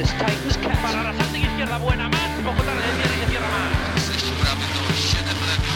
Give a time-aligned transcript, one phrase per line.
[0.00, 2.30] Para la salta izquierda buena más.
[2.42, 4.00] Poco tarde viene se cierra más.
[4.00, 5.70] 6 bramy to 7 lepiej.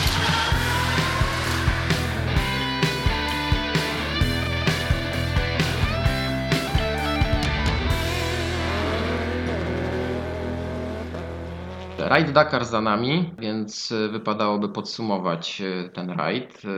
[11.98, 16.68] Rajd Dakar za nami, więc y, wypadałoby podsumować y, ten rajd, y,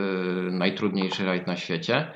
[0.51, 2.13] najtrudniejszy rajd na świecie.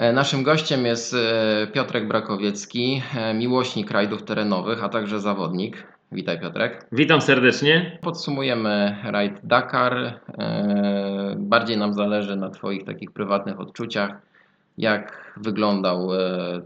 [0.00, 5.86] E, Naszym gościem jest e, Piotrek Brakowiecki, e, miłośnik rajdów terenowych, a także zawodnik.
[6.12, 6.86] Witaj Piotrek.
[6.92, 7.98] Witam serdecznie.
[8.02, 10.20] Podsumujemy rajd Dakar.
[11.36, 14.10] Bardziej nam zależy na Twoich takich prywatnych odczuciach.
[14.78, 16.08] Jak wyglądał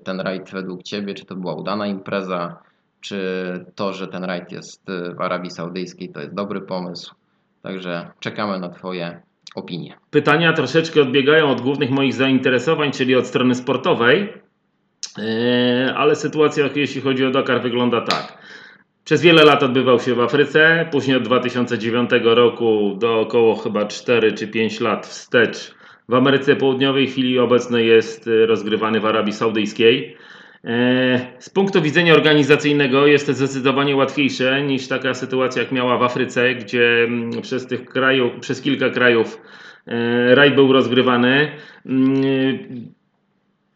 [0.05, 1.15] ten rajd według Ciebie?
[1.15, 2.57] Czy to była udana impreza?
[3.01, 3.19] Czy
[3.75, 7.15] to, że ten rajd jest w Arabii Saudyjskiej, to jest dobry pomysł?
[7.63, 9.21] Także czekamy na Twoje
[9.55, 9.97] opinie.
[10.11, 14.29] Pytania troszeczkę odbiegają od głównych moich zainteresowań, czyli od strony sportowej,
[15.19, 18.39] Eee, ale sytuacja, jeśli chodzi o Dakar, wygląda tak.
[19.05, 24.33] Przez wiele lat odbywał się w Afryce, później od 2009 roku do około chyba 4
[24.33, 25.75] czy 5 lat wstecz
[26.09, 27.07] w Ameryce Południowej.
[27.07, 30.17] W chwili obecnej jest e, rozgrywany w Arabii Saudyjskiej.
[30.65, 36.03] Eee, Z punktu widzenia organizacyjnego jest to zdecydowanie łatwiejsze niż taka sytuacja, jak miała w
[36.03, 39.41] Afryce, gdzie mm, przez, tych krajów, przez kilka krajów
[39.87, 41.53] e, rajd był rozgrywany.
[41.87, 42.95] Mm,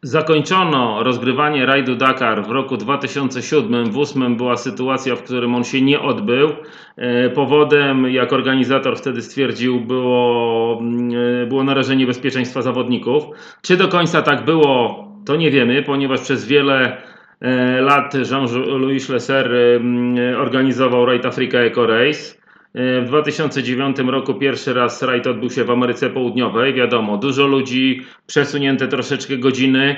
[0.02, 3.84] Zakończono rozgrywanie rajdu Dakar w roku 2007.
[3.84, 6.48] W 2008 była sytuacja, w którym on się nie odbył.
[6.96, 11.10] E, Powodem, jak organizator wtedy stwierdził, było, mm,
[11.42, 13.24] e, było narażenie bezpieczeństwa zawodników.
[13.62, 17.02] Czy do końca tak było, to nie wiemy, ponieważ przez wiele
[17.40, 22.34] e, lat Jean-Louis Lesser e, organizował Raid Africa Eco Race.
[22.74, 26.74] E, W 2009 roku pierwszy raz rajd odbył się w Ameryce Południowej.
[26.74, 29.96] Wiadomo, dużo ludzi, przesunięte troszeczkę godziny.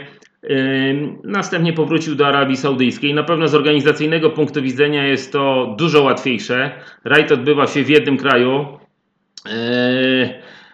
[1.25, 3.15] Następnie powrócił do Arabii Saudyjskiej.
[3.15, 6.71] Na pewno z organizacyjnego punktu widzenia jest to dużo łatwiejsze.
[7.05, 8.67] Rajd odbywa się w jednym kraju.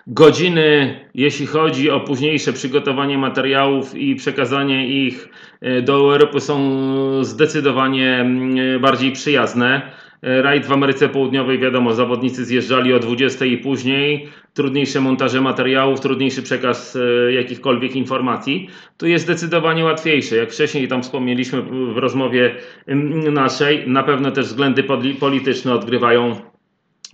[0.09, 5.29] Godziny, jeśli chodzi o późniejsze przygotowanie materiałów i przekazanie ich
[5.61, 9.83] e, do Europy, są zdecydowanie mm, bardziej przyjazne.
[10.23, 14.29] E, Rajd w Ameryce Południowej, wiadomo, zawodnicy zjeżdżali o 20 i później.
[14.55, 18.69] Trudniejsze montaże materiałów, trudniejszy przekaz e, jakichkolwiek informacji.
[18.97, 20.37] Tu jest zdecydowanie łatwiejsze.
[20.37, 21.63] Jak wcześniej tam wspomnieliśmy
[21.95, 22.55] w rozmowie
[22.87, 24.85] mm, naszej, na pewno też względy
[25.21, 26.37] polityczne odgrywają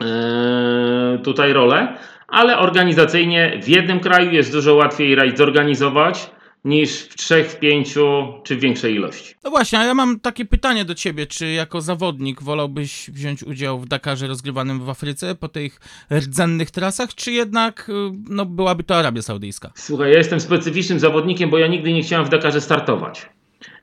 [0.05, 1.97] e, tutaj rolę,
[2.33, 6.31] ale organizacyjnie w jednym kraju jest dużo łatwiej rajd zorganizować
[6.65, 9.35] niż w trzech, w pięciu czy w większej ilości.
[9.45, 11.27] No właśnie, a ja mam takie pytanie do ciebie.
[11.27, 17.15] Czy jako zawodnik wolałbyś wziąć udział w Dakarze rozgrywanym w Afryce po tych rdzennych trasach,
[17.15, 17.93] czy jednak y,
[18.29, 19.71] no, byłaby to Arabia Saudyjska?
[19.75, 23.29] Słuchaj, ja jestem specyficznym zawodnikiem, bo ja nigdy nie chciałem w Dakarze startować.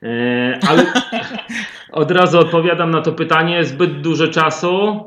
[0.04, 0.86] E, ale
[1.92, 3.66] od razu odpowiadam na to pytanie.
[3.66, 5.00] Zbyt dużo czasu,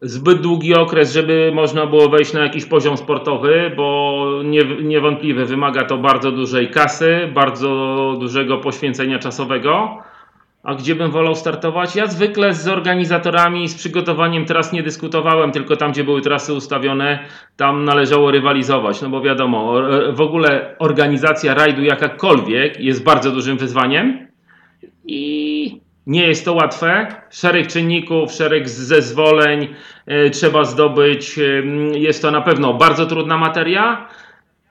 [0.00, 5.84] zbyt długi okres, żeby można było wejść na jakiś poziom sportowy, bo nie, niewątpliwie wymaga
[5.84, 9.98] to bardzo dużej kasy, bardzo dużego poświęcenia czasowego.
[10.62, 11.96] A gdzie bym wolał startować?
[11.96, 17.18] Ja zwykle z organizatorami, z przygotowaniem tras nie dyskutowałem, tylko tam, gdzie były trasy ustawione,
[17.56, 19.02] tam należało rywalizować.
[19.02, 19.74] No bo wiadomo,
[20.12, 24.28] w ogóle organizacja rajdu jakakolwiek jest bardzo dużym wyzwaniem
[25.04, 27.06] i nie jest to łatwe.
[27.30, 29.68] Szereg czynników, szereg zezwoleń
[30.06, 31.38] e, trzeba zdobyć.
[31.38, 34.08] Ym, Jest to na pewno bardzo trudna materia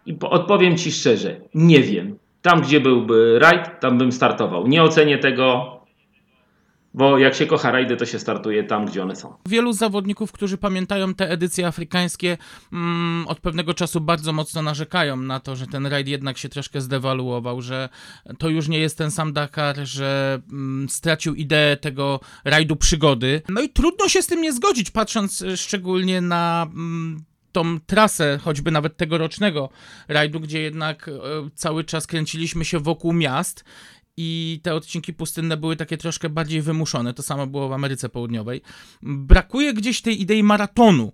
[0.06, 2.18] i po- odpowiem Ci szczerze, nie wiem.
[2.42, 4.68] Tam, gdzie byłby rajd, tam bym startował.
[4.68, 5.75] Nie ocenię tego,
[6.96, 9.34] bo jak się kocha rajdy, to się startuje tam, gdzie one są.
[9.48, 12.38] Wielu zawodników, którzy pamiętają te edycje afrykańskie,
[12.74, 16.82] mm, od pewnego czasu bardzo mocno narzekają na to, że ten rajd jednak się troszkę
[16.82, 17.90] zdewaluował, że
[18.38, 23.42] to już nie jest ten sam Dakar, że mm, stracił ideę tego rajdu przygody.
[23.50, 26.68] No i trudno się z tym nie zgodzić, patrząc y, szczególnie na.
[26.74, 29.70] Mm, tą trasę, choćby nawet tegorocznego
[30.08, 31.12] rajdu, gdzie jednak e,
[31.56, 33.64] cały czas kręciliśmy się wokół miast
[34.18, 37.14] i te odcinki pustynne były takie troszkę bardziej wymuszone.
[37.14, 38.62] To samo było w Ameryce Południowej.
[39.02, 41.12] Brakuje gdzieś tej idei maratonu.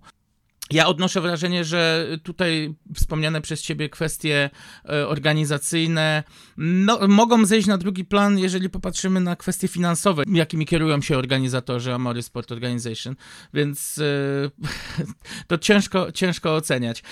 [0.70, 4.50] Ja odnoszę wrażenie, że tutaj wspomniane przez Ciebie kwestie
[4.88, 6.24] e, organizacyjne
[6.56, 11.94] no, mogą zejść na drugi plan, jeżeli popatrzymy na kwestie finansowe, jakimi kierują się organizatorzy
[11.94, 13.16] Amory Sport Organization,
[13.54, 14.50] więc e,
[15.48, 17.02] to ciężko, ciężko oceniać.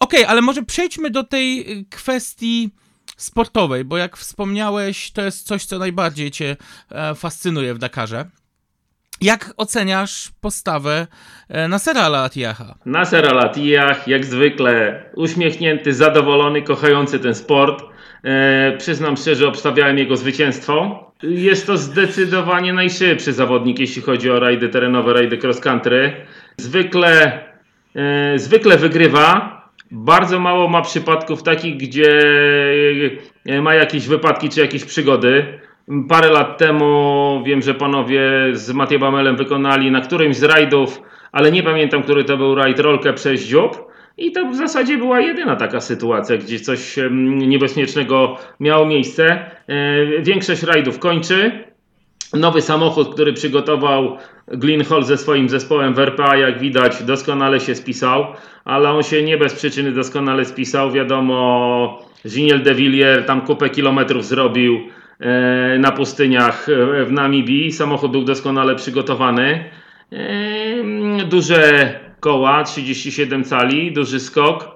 [0.00, 2.70] Okej, ale może przejdźmy do tej y, kwestii
[3.24, 6.56] sportowej, bo jak wspomniałeś, to jest coś, co najbardziej Cię
[6.90, 8.24] e, fascynuje w Dakarze.
[9.22, 11.06] Jak oceniasz postawę
[11.48, 12.74] e, Nasera Al-Attiyah?
[12.86, 17.84] Nasser Al-Attiyah, jak zwykle uśmiechnięty, zadowolony, kochający ten sport.
[18.24, 21.12] E, przyznam szczerze, obstawiałem jego zwycięstwo.
[21.22, 26.26] Jest to zdecydowanie najszybszy zawodnik, jeśli chodzi o rajdy terenowe, rajdy cross country.
[26.56, 27.40] Zwykle,
[27.96, 29.61] e, zwykle wygrywa.
[29.94, 32.20] Bardzo mało ma przypadków takich, gdzie
[33.46, 35.60] e, ma jakieś wypadki czy jakieś przygody.
[36.08, 38.20] Parę lat temu wiem, że panowie
[38.52, 41.02] z Matiem Bamelem wykonali na którymś z rajdów,
[41.32, 43.92] ale nie pamiętam, który to był rajd, rolkę przez dziób.
[44.16, 46.96] I to w zasadzie była jedyna taka sytuacja, gdzie coś
[47.30, 49.50] niebezpiecznego miało miejsce.
[49.68, 51.71] E, Większość rajdów kończy.
[52.32, 54.16] Nowy samochód, który przygotował
[54.48, 58.26] Glyn Hall ze swoim zespołem w RPA, jak widać, doskonale się spisał,
[58.64, 60.92] ale on się nie bez przyczyny doskonale spisał.
[60.92, 64.80] Wiadomo, Giniel de Villiers tam kupę kilometrów zrobił
[65.20, 67.72] e, na pustyniach e, w Namibii.
[67.72, 69.64] Samochód był doskonale przygotowany.
[70.12, 74.68] E, Duże koła, 37 cali, duży skok,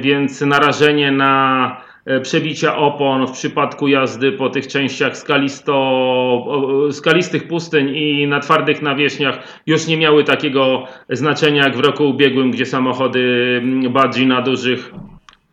[0.00, 1.76] więc narażenie na
[2.22, 9.62] przebicia opon w przypadku jazdy po tych częściach skalisto, skalistych pustyń i na twardych nawierzchniach
[9.66, 13.20] już nie miały takiego znaczenia jak w roku ubiegłym, gdzie samochody
[13.62, 14.92] mm, Badzi na dużych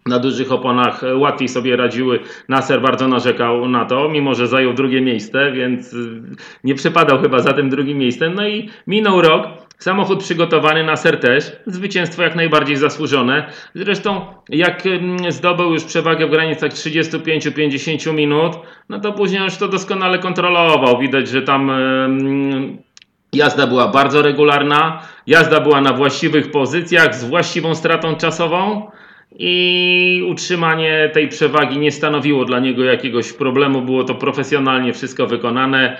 [0.07, 2.19] na dużych oponach e, łatwiej sobie radziły.
[2.49, 6.21] Nasser bardzo narzekał na to, mimo że zajął drugie miejsce, więc y,
[6.63, 8.33] nie przepadał chyba za tym drugim miejscem.
[8.33, 9.66] No i minął rok.
[9.79, 11.51] Samochód przygotowany, Nasser też.
[11.65, 13.49] Zwycięstwo jak najbardziej zasłużone.
[13.75, 18.53] Zresztą, jak ym, zdobył już przewagę w granicach 35-50 minut,
[18.89, 20.99] no to później już to doskonale kontrolował.
[20.99, 22.77] Widać, że tam ym,
[23.33, 28.91] Jazda była bardzo regularna, jazda była na właściwych pozycjach, z właściwą stratą czasową
[29.31, 33.81] i utrzymanie tej przewagi nie stanowiło dla niego jakiegoś problemu.
[33.81, 35.97] Było to profesjonalnie wszystko wykonane.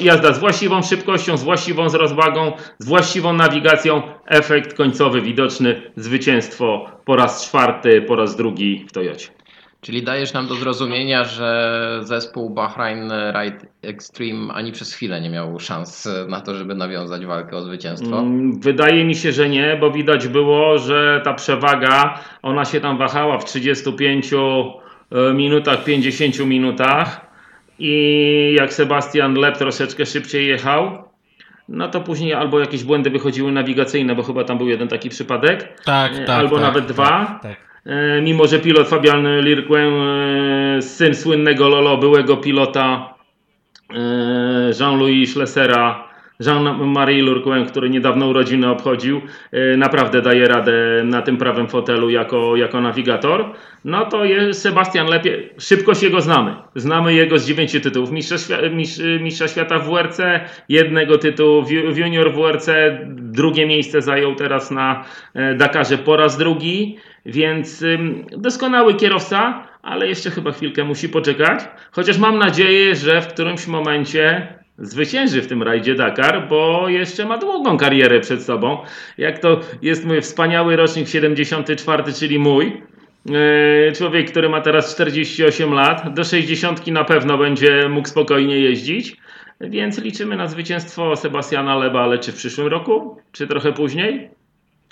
[0.00, 4.02] Jazda z właściwą szybkością, z właściwą z rozwagą, z właściwą nawigacją.
[4.26, 5.82] Efekt końcowy widoczny.
[5.96, 9.41] Zwycięstwo po raz czwarty, po raz drugi w Toyocie.
[9.84, 15.60] Czyli dajesz nam do zrozumienia, że zespół Bahrain Ride Extreme ani przez chwilę nie miał
[15.60, 18.18] szans na to, żeby nawiązać walkę o zwycięstwo.
[18.18, 22.98] Mm, Wydaje mi się, że nie, bo widać było, że ta przewaga, ona się tam
[22.98, 27.20] wahała w 35 e, minutach, 50 minutach
[27.78, 31.02] i jak Sebastian Lep troszeczkę szybciej jechał,
[31.68, 35.82] no to później albo jakieś błędy wychodziły nawigacyjne, bo chyba tam był jeden taki przypadek,
[35.84, 36.38] Tak, E, tak.
[36.38, 37.38] albo tak, nawet tak, dwa.
[37.42, 37.71] Tak.
[37.86, 43.14] E, mimo że pilot Fabian Lirquen, e, syn słynnego Lolo, byłego pilota
[43.90, 43.94] e,
[44.80, 46.11] Jean-Louis Schlesera,
[46.46, 49.20] Jean-Marie Lurquen, który niedawno urodziny obchodził,
[49.52, 53.44] e, naprawdę daje radę na tym prawym fotelu jako, jako nawigator.
[53.84, 55.48] No to jest Sebastian Lepie.
[55.58, 56.54] Szybkość jego znamy.
[56.74, 58.56] Znamy jego z dziewięciu tytułów mistrza,
[59.20, 60.18] mistrza świata w WRC,
[60.68, 62.68] jednego tytułu w, junior w WRC,
[63.08, 65.04] drugie miejsce zajął teraz na
[65.34, 66.96] e, Dakarze po raz drugi,
[67.26, 67.84] więc
[68.36, 71.60] doskonały kierowca, ale jeszcze chyba chwilkę musi poczekać.
[71.92, 74.46] Chociaż mam nadzieję, że w którymś momencie
[74.78, 78.78] zwycięży w tym rajdzie Dakar, bo jeszcze ma długą karierę przed sobą.
[79.18, 82.82] Jak to jest mój wspaniały rocznik 74, czyli mój.
[83.88, 89.16] E, Człowiek, który ma teraz 48 lat, do 60 na pewno będzie mógł spokojnie jeździć,
[89.60, 94.30] więc liczymy na zwycięstwo Sebastiana Leba, ale czy w przyszłym roku, czy trochę później?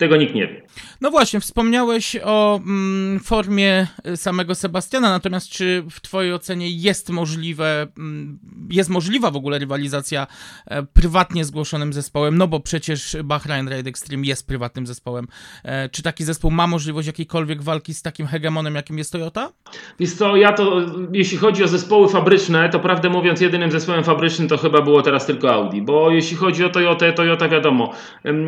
[0.01, 0.61] Tego nikt nie wie.
[1.01, 7.09] No właśnie, wspomniałeś o mm, formie y, samego Sebastiana, natomiast czy w Twojej ocenie jest
[7.09, 8.39] możliwe, mm,
[8.69, 10.27] jest możliwa w ogóle rywalizacja
[10.65, 12.37] e, prywatnie zgłoszonym zespołem?
[12.37, 15.27] No bo przecież Bahrain Ride Extreme jest prywatnym zespołem.
[15.63, 19.51] E, czy taki zespół ma możliwość jakiejkolwiek walki z takim hegemonem, jakim jest Toyota?
[19.99, 20.81] Wiesz co, ja to,
[21.13, 25.25] jeśli chodzi o zespoły fabryczne, to prawdę mówiąc, jedynym zespołem fabrycznym to chyba było teraz
[25.25, 27.93] tylko Audi, bo jeśli chodzi o Toyotę, Toyota wiadomo,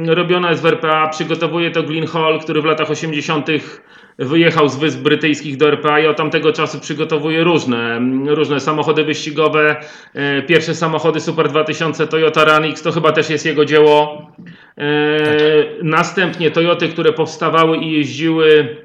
[0.05, 1.09] robiona jest w RPA,
[1.43, 3.47] przygotowuje to Glyn Hall, który w latach 80.
[4.17, 9.75] wyjechał z Wysp Brytyjskich do RPA i od tamtego czasu przygotowuje różne, różne samochody wyścigowe,
[10.13, 14.27] e, pierwsze samochody Super 2000 Toyota Ranix, to chyba też jest jego dzieło.
[14.77, 14.83] E,
[15.81, 18.77] Następnie Toyoty, które powstawały i jeździły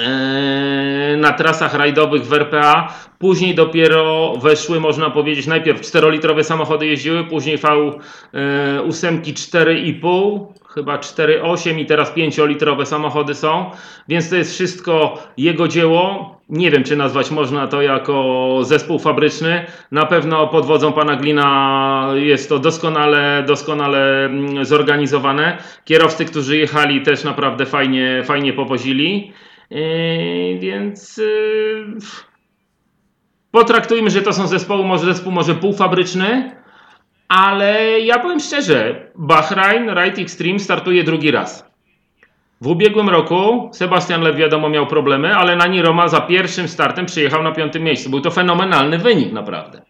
[0.00, 2.94] e, na trasach rajdowych w RPA.
[3.18, 11.86] Później dopiero weszły, można powiedzieć, najpierw 4-litrowe samochody jeździły, później V8 4,5, chyba 4,8 i
[11.86, 13.70] teraz 5-litrowe samochody są.
[14.08, 16.34] Więc to jest wszystko jego dzieło.
[16.48, 19.66] Nie wiem, czy nazwać można to jako zespół fabryczny.
[19.90, 25.58] Na pewno pod wodzą pana Glina jest to doskonale, doskonale mm, zorganizowane.
[25.84, 29.32] Kierowcy, którzy jechali też naprawdę fajnie, fajnie powozili.
[29.70, 31.86] Yy, więc yy,
[33.50, 36.56] potraktujmy, że to są zespoły, może zespół może półfabryczny,
[37.34, 41.70] ale ja powiem szczerze, Bahrain Ride Extreme startuje drugi raz.
[42.60, 47.42] W ubiegłym roku Sebastian Lew wiadomo miał problemy, ale na Roma za pierwszym startem przyjechał
[47.42, 48.10] na piątym miejscu.
[48.10, 49.82] Był to fenomenalny wynik naprawdę.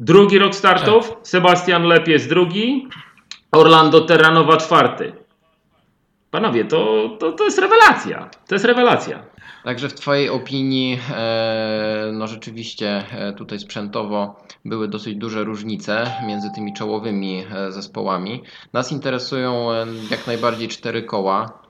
[0.00, 2.88] Drugi rok startów, Sebastian Lep jest drugi,
[3.52, 5.12] Orlando Terranowa czwarty.
[6.30, 8.28] Panowie, to, to, to jest rewelacja.
[8.48, 9.22] To jest rewelacja.
[9.64, 16.48] Także w Twojej opinii, e, no rzeczywiście e, tutaj sprzętowo były dosyć duże różnice między
[16.54, 18.42] tymi czołowymi e, zespołami.
[18.72, 19.68] Nas interesują
[20.10, 21.60] jak najbardziej cztery koła,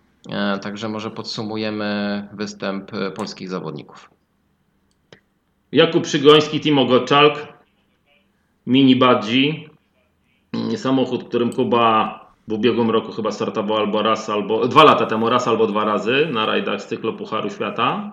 [0.63, 4.11] także może podsumujemy występ polskich zawodników.
[5.73, 7.49] Jakub Przygoński, Timo Goczalk,
[8.67, 9.69] Mini Badzi,
[10.77, 12.20] samochód, którym Kuba
[12.51, 16.29] w ubiegłym roku chyba startował albo raz, albo dwa lata temu raz albo dwa razy
[16.33, 18.13] na rajdach z cyklu Pucharu Świata.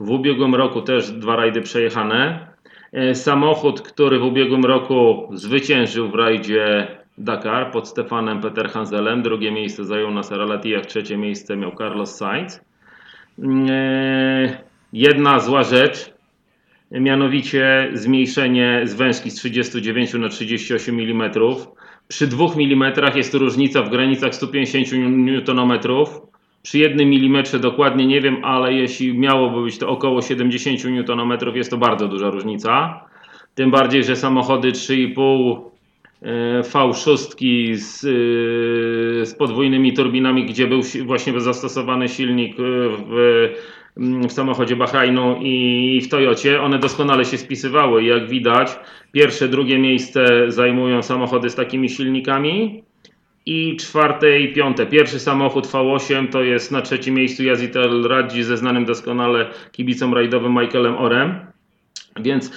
[0.00, 2.46] W ubiegłym roku też dwa rajdy przejechane.
[2.92, 9.22] E, Samochód, który w ubiegłym roku zwyciężył w rajdzie Dakar pod Stefanem Peter Hanselem.
[9.22, 12.60] Drugie miejsce zajął na Saralatijach, trzecie miejsce miał Carlos Sainz.
[13.68, 16.12] E, Jedna zła rzecz,
[16.90, 21.30] mianowicie zmniejszenie zwężki z 39 na 38 mm.
[22.10, 24.92] Przy 2 mm jest różnica w granicach 150
[25.48, 25.78] Nm.
[26.62, 31.70] Przy 1 mm dokładnie nie wiem, ale jeśli miałoby być to około 70 Nm, jest
[31.70, 33.00] to bardzo duża różnica.
[33.54, 35.60] Tym bardziej, że samochody 3,5
[36.22, 42.62] e, V6 z, e, z podwójnymi turbinami, gdzie był właśnie zastosowany silnik e,
[43.08, 43.48] w,
[43.96, 48.04] w samochodzie Bahrajnu i w Toyocie, one doskonale się spisywały.
[48.04, 48.76] Jak widać,
[49.12, 52.82] pierwsze, drugie miejsce zajmują samochody z takimi silnikami
[53.46, 54.86] i czwarte i piąte.
[54.86, 60.52] Pierwszy samochód V8 to jest na trzecim miejscu Yazid Radzi ze znanym doskonale kibicom rajdowym
[60.52, 61.34] Michaelem Orem.
[62.20, 62.52] Więc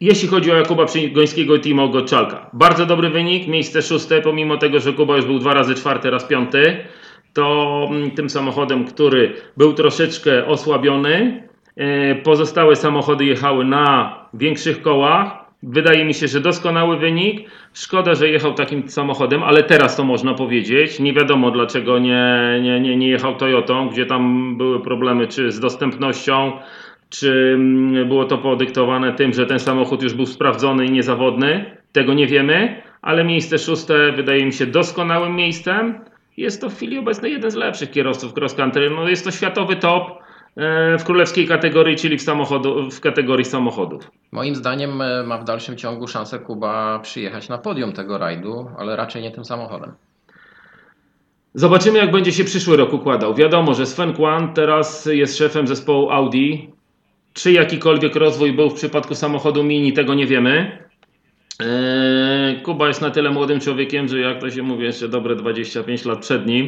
[0.00, 4.80] jeśli chodzi o Jakuba Przygońskiego i Timo Goczalka, bardzo dobry wynik, miejsce szóste, pomimo tego,
[4.80, 6.76] że Kuba już był dwa razy czwarty, raz piąty,
[7.32, 11.42] to mm, tym samochodem, który był troszeczkę osłabiony,
[11.76, 15.48] e, pozostałe samochody jechały na większych kołach.
[15.62, 17.50] Wydaje mi się, że doskonały wynik.
[17.74, 21.00] Szkoda, że jechał takim samochodem, ale teraz to można powiedzieć.
[21.00, 25.60] Nie wiadomo dlaczego nie, nie, nie, nie jechał Toyotą, gdzie tam były problemy czy z
[25.60, 26.52] dostępnością,
[27.10, 31.64] czy mm, było to podyktowane tym, że ten samochód już był sprawdzony i niezawodny?
[31.92, 35.94] Tego nie wiemy, ale miejsce szóste wydaje mi się doskonałym miejscem.
[36.38, 38.90] Jest to w chwili obecnej jeden z lepszych kierowców cross country.
[38.90, 40.02] No jest to światowy top
[40.56, 44.10] e, w królewskiej kategorii, czyli w, samochodu, w kategorii samochodów.
[44.32, 48.96] Moim zdaniem e, ma w dalszym ciągu szansę Kuba przyjechać na podium tego rajdu, ale
[48.96, 49.92] raczej nie tym samochodem.
[51.54, 53.34] Zobaczymy, jak będzie się przyszły rok układał.
[53.34, 56.54] Wiadomo, że Sven Kwan teraz jest szefem zespołu Audi.
[57.32, 60.87] Czy jakikolwiek rozwój był w przypadku samochodu Mini, tego nie wiemy.
[61.62, 66.04] Eee, Kuba jest na tyle młodym człowiekiem, że jak to się mówi, jeszcze dobre 25
[66.04, 66.66] lat przed nim.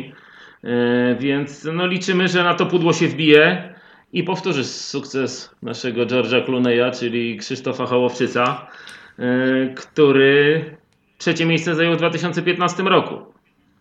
[0.64, 3.74] Eee, więc no, liczymy, że na to pudło się wbije
[4.12, 8.66] i powtórzy sukces naszego George'a Clooney'a, czyli Krzysztofa Hołowczyca,
[9.18, 10.64] eee, który
[11.18, 13.18] trzecie miejsce zajął w 2015 roku.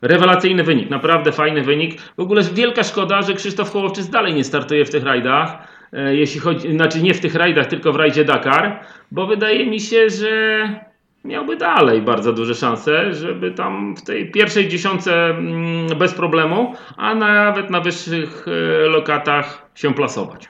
[0.02, 2.02] Rewelacyjny wynik, naprawdę fajny wynik.
[2.02, 5.68] W ogóle wielka szkoda, że Krzysztof Hołowczyc dalej nie startuje w tych rajdach.
[6.12, 8.80] Jeśli chodzi, znaczy nie w tych rajdach, tylko w rajdzie Dakar,
[9.12, 10.89] bo wydaje mi się, że
[11.24, 17.16] miałby dalej bardzo duże szanse, żeby tam w tej pierwszej dziesiątce mm, bez problemu, a
[17.16, 20.50] nawet na wyższych e, lokatach się plasować.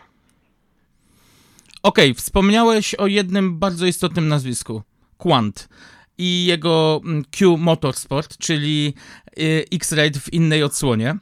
[1.83, 4.81] Okej, wspomniałeś o jednym bardzo istotnym nazwisku.
[5.17, 5.69] Quant.
[6.17, 8.93] I jego mm, Q Motorsport, czyli
[9.39, 11.15] y, X-Ride w innej odsłonie.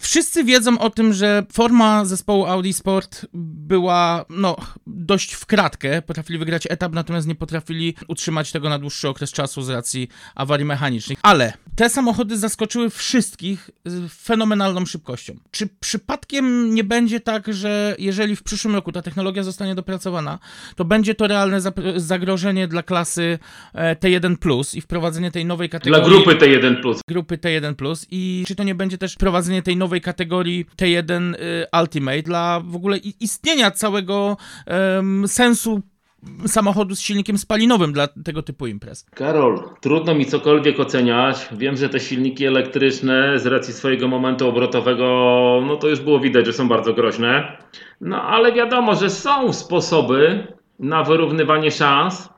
[0.00, 4.56] Wszyscy wiedzą o tym, że forma zespołu Audi Sport była no,
[5.02, 6.02] dość w kratkę.
[6.02, 10.66] Potrafili wygrać etap, natomiast nie potrafili utrzymać tego na dłuższy okres czasu z racji awarii
[10.66, 11.18] mechanicznych.
[11.22, 13.70] Ale te samochody zaskoczyły wszystkich
[14.10, 15.34] fenomenalną szybkością.
[15.50, 20.38] Czy przypadkiem nie będzie tak, że jeżeli w przyszłym roku ta technologia zostanie dopracowana,
[20.76, 21.58] to będzie to realne
[21.96, 23.38] zagrożenie dla klasy
[23.74, 27.00] e, T1 i wprowadzenie tej nowej Dla kategorii grupy T1+.
[27.08, 32.22] grupy T1 i czy to nie będzie też prowadzenie tej nowej kategorii T1 y, Ultimate
[32.22, 34.36] dla w ogóle istnienia całego
[34.66, 35.82] em, sensu
[36.46, 39.06] samochodu z silnikiem spalinowym dla tego typu imprez.
[39.14, 41.48] Karol, trudno mi cokolwiek oceniać.
[41.52, 45.04] Wiem, że te silniki elektryczne z racji swojego momentu obrotowego,
[45.66, 47.58] no to już było widać, że są bardzo groźne.
[48.00, 50.46] No ale wiadomo, że są sposoby
[50.78, 52.28] na wyrównywanie szans.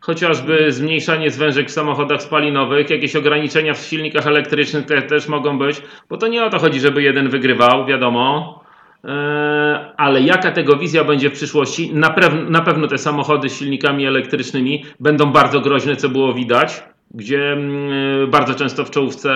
[0.00, 5.82] Chociażby zmniejszanie zwężek w samochodach spalinowych, jakieś ograniczenia w silnikach elektrycznych te, też mogą być,
[6.08, 8.60] bo to nie o to chodzi, żeby jeden wygrywał, wiadomo.
[9.06, 11.94] Eee, ale jaka tego wizja będzie w przyszłości?
[11.94, 12.14] Na,
[12.48, 16.82] na pewno te samochody z silnikami elektrycznymi będą bardzo groźne, co było widać,
[17.14, 19.32] gdzie mm, bardzo często w czołówce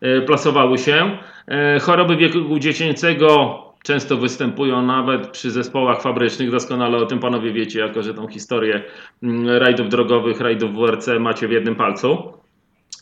[0.00, 1.18] e, plasowały się.
[1.48, 6.50] E, Choroby wieku dziecięcego często występują nawet przy zespołach fabrycznych.
[6.50, 8.82] Doskonale o tym panowie wiecie, jako że tą historię
[9.22, 12.32] mm, rajdów drogowych, rajdów WRC macie w jednym palcu.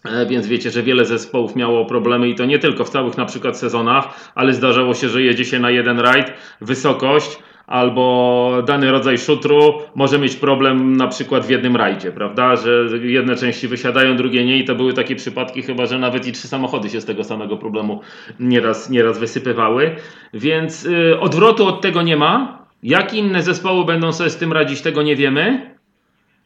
[0.05, 3.25] E, Więc wiecie, że wiele zespołów miało problemy i to nie tylko w całych na
[3.25, 9.19] przykład sezonach, ale zdarzało się, że jedzie się na jeden rajd, wysokość albo dany rodzaj
[9.19, 14.45] szutru może mieć problem na przykład w jednym rajdzie, prawda, że jedne części wysiadają, drugie
[14.45, 17.25] nie i to były takie przypadki chyba, że nawet i trzy samochody się z tego
[17.25, 18.01] samego problemu
[18.41, 19.97] nieraz, nieraz wysypywały,
[20.35, 22.63] więc y, odwrotu od tego nie ma.
[22.83, 25.77] Jak inne zespoły będą sobie z tym radzić, tego nie wiemy.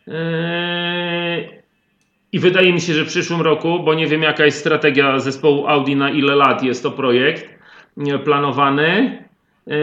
[0.06, 0.14] Yy,
[2.36, 5.66] i wydaje mi się, że w przyszłym roku, bo nie wiem jaka jest strategia zespołu
[5.66, 7.46] Audi, na ile lat jest to projekt
[8.24, 8.88] planowany,
[9.66, 9.74] yy,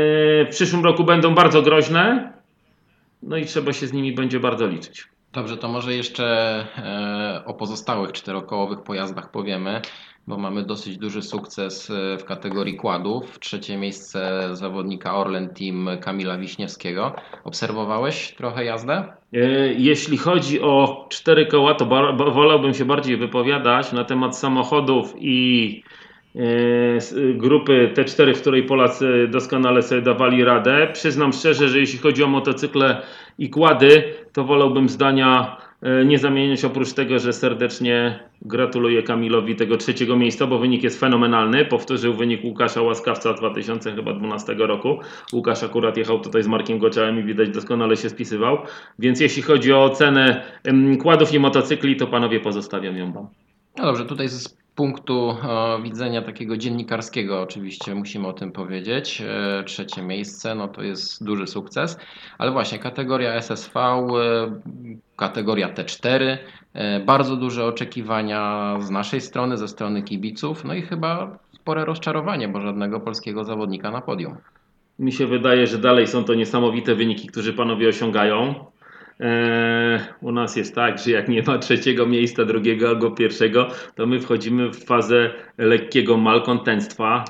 [0.46, 2.34] w przyszłym roku będą bardzo groźne,
[3.24, 5.08] no i trzeba się z nimi będzie bardzo liczyć.
[5.34, 6.26] Dobrze, to może jeszcze
[6.78, 9.82] e, o pozostałych czterokołowych pojazdach powiemy,
[10.28, 13.40] bo mamy dosyć duży sukces e, w kategorii kładów.
[13.40, 17.16] Trzecie miejsce zawodnika Orlen Team Kamila Wiśniewskiego.
[17.44, 19.04] Obserwowałeś trochę jazdę?
[19.34, 19.40] E,
[19.74, 21.86] Jeśli chodzi o cztery koła, to
[22.32, 25.84] wolałbym się bardziej wypowiadać na temat samochodów i
[26.36, 26.40] e,
[27.34, 30.88] grupy T4, w której Polacy doskonale sobie dawali radę.
[30.94, 33.02] Przyznam szczerze, że jeśli chodzi o motocykle
[33.38, 35.58] i kłady, to wolałbym zdania
[36.06, 41.66] nie zamieniać oprócz tego, że serdecznie gratuluję Kamilowi tego trzeciego miejsca, bo wynik jest fenomenalny.
[41.66, 45.00] Powtórzył wynik Łukasza Łaskawca 2012 roku.
[45.34, 48.58] Łukasz akurat jechał tutaj z Markiem Goczałem i widać doskonale się spisywał.
[49.00, 50.44] Więc jeśli chodzi o cenę
[51.02, 53.28] kładów i motocykli, to panowie pozostawiam ją wam.
[53.78, 54.30] No dobrze, tutaj
[54.76, 59.22] punktu e, widzenia takiego dziennikarskiego oczywiście musimy o tym powiedzieć.
[59.22, 62.00] E, trzecie miejsce, no to jest duży sukces,
[62.38, 64.06] ale właśnie kategoria SSV, e,
[65.16, 66.38] kategoria T4,
[66.74, 72.48] e, bardzo duże oczekiwania z naszej strony, ze strony kibiców, no i chyba spore rozczarowanie,
[72.48, 74.38] bo żadnego polskiego zawodnika na podium.
[75.00, 78.66] Mi się wydaje, że dalej są to niesamowite wyniki, które panowie osiągają.
[79.20, 84.06] Eee, u nas jest tak, że jak nie ma trzeciego miejsca, drugiego albo pierwszego, to
[84.06, 87.26] my wchodzimy w fazę lekkiego malkontentstwa.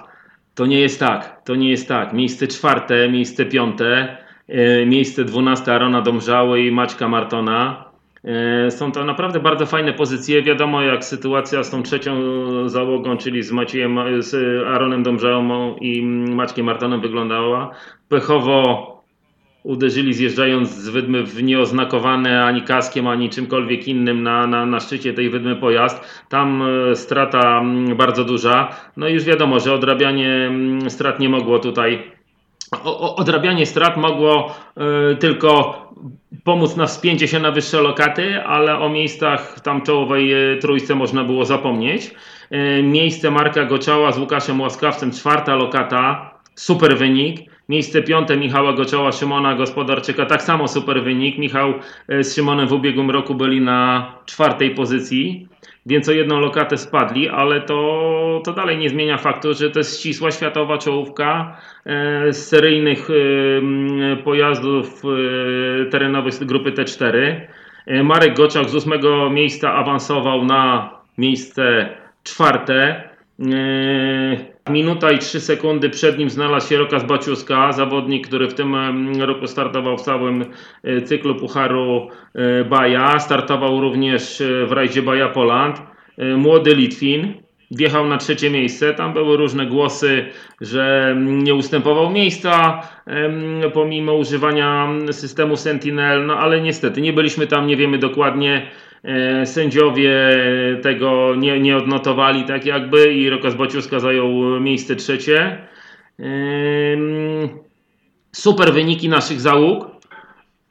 [0.55, 2.13] To nie jest tak, to nie jest tak.
[2.13, 7.86] Miejsce czwarte, miejsce piąte, e, miejsce dwunaste Arona Domrzały i Maćka Martona.
[8.23, 10.41] E, Są to naprawdę bardzo fajne pozycje.
[10.41, 12.13] Wiadomo, jak sytuacja z tą trzecią
[12.69, 16.01] załogą, czyli z Maciejem, z Aaronem Domżałą i
[16.36, 17.71] Maćkiem Martonem wyglądała.
[18.10, 18.92] Pechowo
[19.63, 25.13] uderzyli zjeżdżając z wydmy w nieoznakowane ani kaskiem, ani czymkolwiek innym na, na, na szczycie
[25.13, 26.26] tej wydmy pojazd.
[26.30, 28.76] Tam e, strata mm, bardzo duża.
[28.97, 32.13] No i już wiadomo, że odrabianie mm, strat nie mogło tutaj
[33.15, 34.56] odrabianie strat mogło
[35.12, 35.80] y, tylko
[36.43, 41.23] pomóc na wspięcie się na wyższe lokaty, ale o miejscach tam czołowej y, trójce można
[41.23, 42.12] było zapomnieć.
[42.52, 47.52] Y, miejsce Marka Goczała z Łukaszem Łaskawcem, czwarta lokata, super wynik.
[47.69, 51.38] Miejsce piąte Michała Goczała, Szymona Gospodarczyka, tak samo super wynik.
[51.38, 51.73] Michał
[52.12, 55.47] y, z Szymonem w ubiegłym roku byli na czwartej pozycji
[55.86, 59.99] więc o jedną lokatę spadli, ale to, to dalej nie zmienia faktu, że to jest
[59.99, 67.41] ścisła światowa czołówka e, z seryjnych e, pojazdów e, terenowych grupy T4.
[67.86, 71.89] E, Marek Goczak z ósmego miejsca awansował na miejsce
[72.23, 73.04] czwarte.
[74.69, 79.21] Minuta i 3 sekundy przed nim znalazł się Rokas Baciuska, zawodnik, który w tym em,
[79.21, 80.45] roku startował w całym
[80.84, 83.19] e, cyklu Pucharu e, Baja.
[83.19, 85.82] Startował również e, w rajdzie Baja Poland.
[86.38, 87.34] Młody Litwin
[87.71, 88.93] wjechał na trzecie miejsce.
[88.93, 90.26] Tam były różne głosy,
[90.62, 97.47] że mm, nie ustępował miejsca em, pomimo używania systemu Sentinel, no ale niestety nie byliśmy
[97.47, 98.67] tam, nie wiemy dokładnie.
[99.03, 100.11] E, Sędziowie
[100.81, 105.57] tego nie, nie odnotowali tak jakby i Rokas Baciuska zajął miejsce trzecie.
[108.31, 109.87] Super wyniki naszych załóg.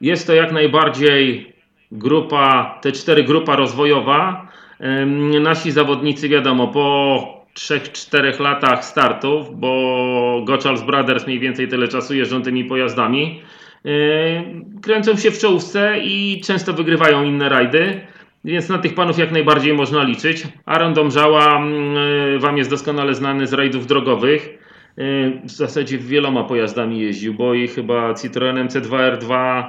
[0.00, 1.52] Jest to jak najbardziej
[1.92, 4.48] grupa, te cztery grupa rozwojowa.
[5.40, 12.42] Nasi zawodnicy wiadomo po 3-4 latach startów, bo Goczals Brothers mniej więcej tyle czasu jeżdżą
[12.42, 13.42] tymi pojazdami.
[14.82, 18.00] Kręcą się w czołówce i często wygrywają inne rajdy.
[18.44, 20.44] Więc na tych panów jak najbardziej można liczyć.
[20.66, 24.58] Aaron Domżała mm, Wam jest doskonale znany z rajdów drogowych.
[24.96, 29.68] Yy, W zasadzie wieloma pojazdami jeździł, bo i chyba Citroenem C2R2 e,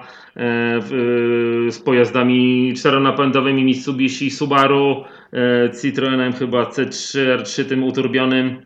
[0.81, 5.03] w- z pojazdami czteronapędowymi Mitsubishi Subaru,
[5.81, 8.61] Citroenem chyba C3R3 tym uturbionym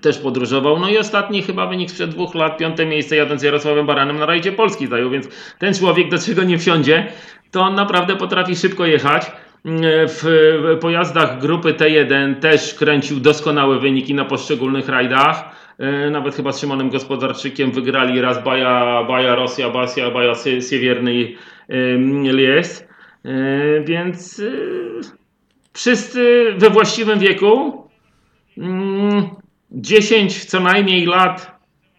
[0.00, 0.78] też podróżował.
[0.78, 4.52] No i ostatni chyba wynik sprzed dwóch lat, piąte miejsce jadąc Jarosławem Baranem na rajdzie
[4.52, 7.06] Polski zajął, więc ten człowiek do czego nie wsiądzie,
[7.50, 9.32] to on naprawdę potrafi szybko jechać.
[9.64, 10.20] W
[10.62, 15.44] w pojazdach grupy T1 też kręcił doskonałe wyniki na poszczególnych rajdach.
[15.78, 21.34] e, nawet chyba z Szymonem Gospodarczykiem wygrali raz Baja, Baja Rosja, Basia, Baja Sie- Siewierny
[22.32, 22.84] Lies.
[23.24, 23.28] E,
[23.84, 24.44] Więc e,
[25.72, 27.82] wszyscy we właściwym wieku.
[28.58, 29.28] Mm,
[29.70, 31.57] 10 co najmniej lat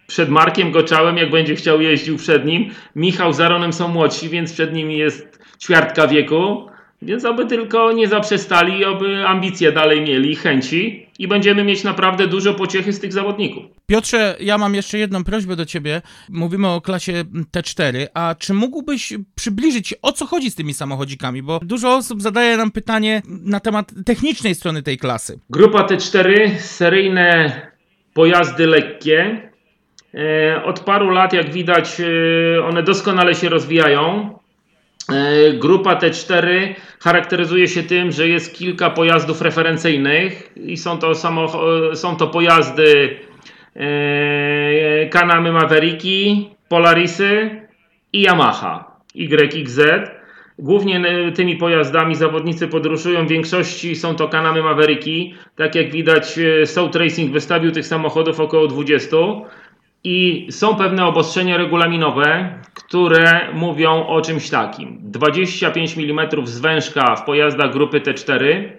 [0.10, 2.72] przed Markiem Goczałem, jak będzie chciał jeździł przed nim.
[2.96, 6.70] Michał z Aaronem są młodsi, więc przed nimi jest ćwiartka wieku.
[7.02, 12.54] Więc oby tylko nie zaprzestali, oby ambicje dalej mieli, chęci i będziemy mieć naprawdę dużo
[12.54, 13.64] pociechy z tych zawodników.
[13.88, 16.02] Piotrze, ja mam jeszcze jedną prośbę do ciebie.
[16.30, 17.24] Mówimy o klasie
[17.56, 21.44] T4, a czy mógłbyś przybliżyć, o co chodzi z tymi samochodzikami?
[21.44, 25.40] Bo dużo osób zadaje nam pytanie na temat technicznej strony tej klasy.
[25.50, 27.62] Grupa T4, seryjne
[28.14, 29.49] pojazdy lekkie.
[30.14, 34.30] E, Od paru lat, jak widać, e, one doskonale się rozwijają.
[35.10, 41.96] E, Grupa T4 charakteryzuje się tym, że jest kilka pojazdów referencyjnych i są to, samoch-
[41.96, 43.18] są to pojazdy
[45.10, 47.50] Kanamy Mavericki, Polarisy
[48.14, 49.80] i Yamaha YXZ.
[50.60, 51.02] Głównie
[51.36, 53.26] tymi pojazdami zawodnicy podróżują.
[53.26, 55.34] W większości są to Kanamy Mavericki.
[55.56, 59.18] Tak jak widać, South Racing wystawił tych samochodów około 20.
[60.04, 64.98] I są pewne obostrzenia regulaminowe, które mówią o czymś takim.
[65.02, 68.70] 25 mm zwężka w pojazdach grupy T4,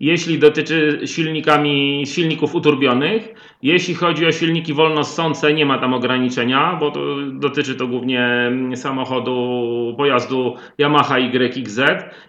[0.00, 3.34] jeśli dotyczy silnikami, silników uturbionych.
[3.62, 7.00] Jeśli chodzi o silniki wolnossące, nie ma tam ograniczenia, bo to
[7.32, 11.80] dotyczy to głównie mm, samochodu, pojazdu Yamaha YXZ.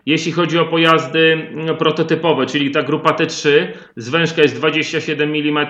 [0.06, 3.50] Jeśli chodzi o pojazdy mm, prototypowe, czyli ta grupa T3,
[3.96, 5.68] zwężka jest 27 mm,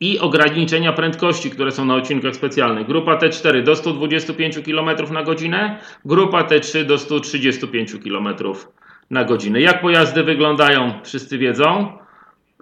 [0.00, 2.86] i ograniczenia prędkości, które są na odcinkach specjalnych.
[2.86, 8.28] Grupa T4 do 125 km na godzinę, grupa T3 do 135 km
[9.10, 9.60] na godzinę.
[9.60, 11.92] Jak pojazdy wyglądają, wszyscy wiedzą.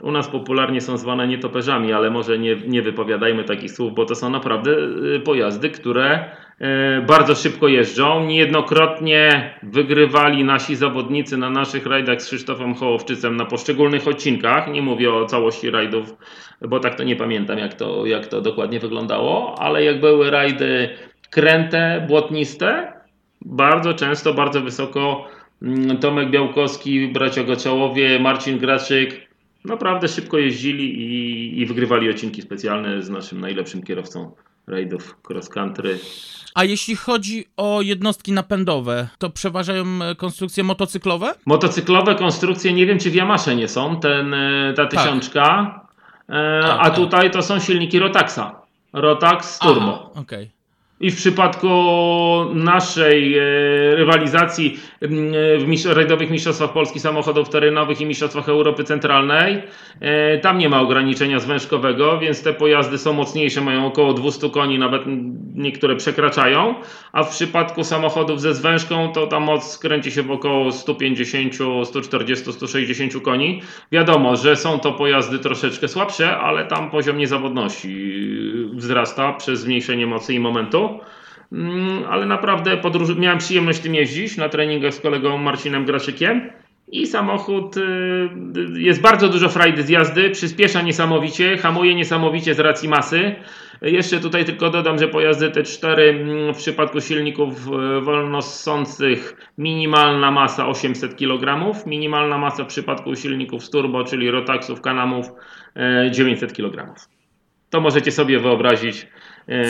[0.01, 4.15] U nas popularnie są zwane nietoperzami, ale może nie, nie wypowiadajmy takich słów, bo to
[4.15, 4.71] są naprawdę
[5.17, 6.31] y, pojazdy, które
[7.07, 8.27] bardzo szybko jeżdżą.
[8.27, 14.69] Niejednokrotnie wygrywali nasi zawodnicy na naszych rajdach z Krzysztofem Hołowczycem na poszczególnych odcinkach.
[14.73, 16.17] Nie mówię o całości rajdów,
[16.61, 20.89] bo tak to nie pamiętam, jak to, jak to dokładnie wyglądało, ale jak były rajdy
[21.31, 22.93] kręte, błotniste,
[23.41, 25.29] bardzo często, bardzo wysoko
[25.63, 29.27] mm, Tomek Białkowski, bracia Goczałowie, Marcin Graczyk
[29.67, 34.33] naprawdę szybko jeździli i, i wygrywali odcinki specjalne z naszym najlepszym kierowcą
[34.67, 35.99] rajdów cross country.
[36.55, 41.35] A jeśli chodzi o jednostki napędowe, to przeważają e, konstrukcje motocyklowe?
[41.47, 45.81] Motocyklowe konstrukcje, nie wiem czy w Yamasze nie są, ten, e, ta tysiączka,
[46.29, 46.95] e, Tak, a tak.
[46.97, 48.61] tutaj to są silniki Rotaxa.
[48.93, 50.11] Rotax Turbo.
[50.13, 50.51] Aha, Okej.
[51.01, 51.69] I w przypadku
[52.55, 53.43] naszej e,
[53.97, 55.11] rywalizacji m,
[55.85, 59.63] w rajdowych mistrzostwach Polski samochodów terenowych i mistrzostwach Europy Centralnej,
[60.01, 64.79] e, tam nie ma ograniczenia zwężkowego, więc te pojazdy są mocniejsze, mają około 200 koni,
[64.79, 65.03] nawet
[65.55, 66.75] niektóre przekraczają,
[67.13, 71.55] a w przypadku samochodów ze zwężką to ta moc kręci się w około 150,
[71.85, 73.63] 140, 160 koni.
[73.93, 78.17] Wiadomo, że są to pojazdy troszeczkę słabsze, ale tam poziom niezawodności
[78.73, 80.86] wzrasta przez zmniejszenie mocy i momentu.
[81.53, 83.17] Mm, ale naprawdę podróż...
[83.17, 86.51] miałem przyjemność tym jeździć na treningach z kolegą Marcinem Graszykiem.
[86.89, 87.81] I samochód, y,
[88.77, 93.35] y, jest bardzo dużo frajdy z jazdy, przyspiesza niesamowicie, hamuje niesamowicie z racji masy.
[93.83, 100.69] Jeszcze tutaj tylko dodam, że pojazdy T4 mm, w przypadku silników y, wolnossących minimalna masa
[100.69, 105.27] 800 kg, minimalna masa w przypadku silników z turbo, czyli Rotaxów, Kanamów
[106.07, 106.95] y, 900 kg.
[107.71, 109.07] To możecie sobie wyobrazić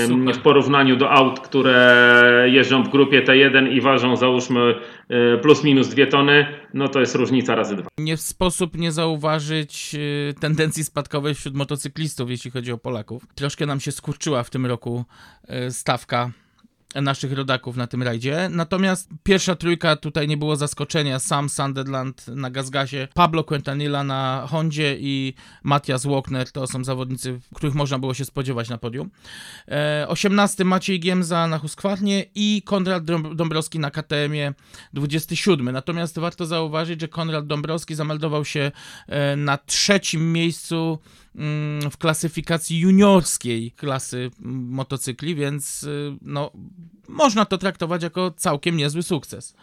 [0.07, 0.35] Super.
[0.35, 4.75] w porównaniu do aut, które jeżdżą w grupie T1 i ważą załóżmy
[5.09, 7.89] e, plus minus 2 tony, no to jest różnica razy dwa.
[7.99, 13.27] Nie w sposób nie zauważyć y, tendencji spadkowej wśród motocyklistów, jeśli chodzi o Polaków.
[13.35, 15.05] Troszkę nam się skurczyła w tym roku
[15.67, 16.31] y, stawka
[16.95, 18.49] naszych rodaków na tym rajdzie.
[18.51, 21.19] Natomiast pierwsza trójka tutaj nie było zaskoczenia.
[21.19, 27.75] Sam Sunderland na Gazgazie, Pablo Quintanilla na Hondzie i Matthias Walkner to są zawodnicy, których
[27.75, 29.11] można było się spodziewać na podium.
[29.69, 34.55] E, 18 Maciej Giemza na Husqvarnie i Konrad Dąb- Dąbrowski na KTM-ie
[34.93, 35.73] 27.
[35.73, 38.73] Natomiast warto zauważyć, że Konrad Dąbrowski zameldował się
[39.09, 40.99] e, na trzecim miejscu
[41.91, 46.51] w klasyfikacji juniorskiej klasy mm, motocykli, więc y, no,
[47.09, 49.57] można to traktować jako całkiem niezły sukces.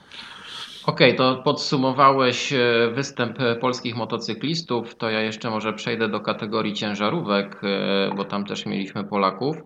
[0.86, 4.96] Okej, to podsumowałeś e, występ polskich motocyklistów.
[4.96, 9.58] To ja jeszcze może przejdę do kategorii ciężarówek, e, bo tam też mieliśmy Polaków.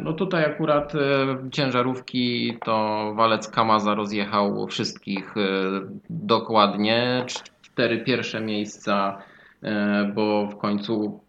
[0.00, 0.92] No tutaj akurat
[1.52, 5.34] ciężarówki to walec Kamaza rozjechał wszystkich
[6.10, 7.24] dokładnie.
[7.62, 9.22] Cztery pierwsze miejsca,
[10.14, 11.20] bo w końcu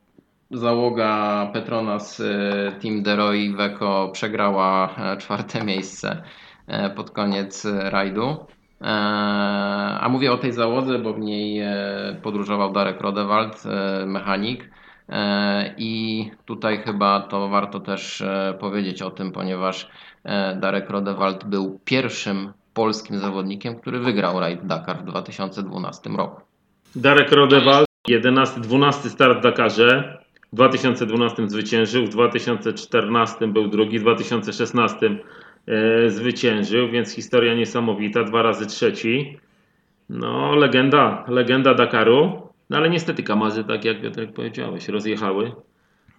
[0.51, 2.33] załoga Petronas y,
[2.81, 6.23] Team Deroi Iveco przegrała e, czwarte miejsce
[6.67, 8.37] e, pod koniec rajdu.
[8.81, 8.85] E,
[10.01, 11.73] A mówię o tej załodze, bo w niej e,
[12.23, 14.69] podróżował Darek Rodewald, e, mechanik.
[15.09, 19.89] E, I tutaj chyba to warto też e, powiedzieć o tym, ponieważ
[20.23, 26.41] e, Darek Rodewald był pierwszym polskim zawodnikiem, który wygrał rajd Dakar w 2012 roku.
[26.95, 30.17] Darek Rodewald, 11-12 start w Dakarze.
[30.53, 35.17] W 2012 zwyciężył, w 2014 był drugi, w 2016
[35.67, 39.37] e, zwyciężył, więc historia niesamowita, dwa razy trzeci.
[40.09, 42.41] No, legenda, legenda Dakaru.
[42.69, 45.51] No ale niestety Kamazy, tak jak Piotrek powiedziałeś, rozjechały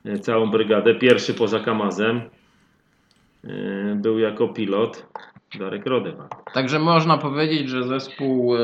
[0.04, 0.94] e, całą brygadę.
[0.94, 2.20] Pierwszy poza Kamazem
[3.44, 3.50] e,
[3.94, 5.06] był jako pilot
[5.58, 6.32] Darek Rodewald.
[6.54, 8.58] Także można powiedzieć, że zespół e,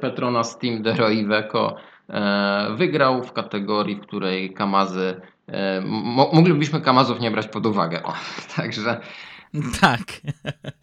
[0.00, 1.76] Petronas Team Dero Iveco
[2.76, 8.02] wygrał w kategorii, w której Kamazy e, mo- moglibyśmy Kamazów nie brać pod uwagę.
[8.02, 8.12] O,
[8.56, 9.00] także
[9.80, 10.00] Tak.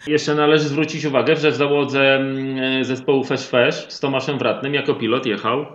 [0.08, 4.94] Jeszcze należy zwrócić uwagę, że w załodze mm, zespołu Fesh Fesh z Tomaszem Wratnym jako
[4.96, 5.66] pilot jechał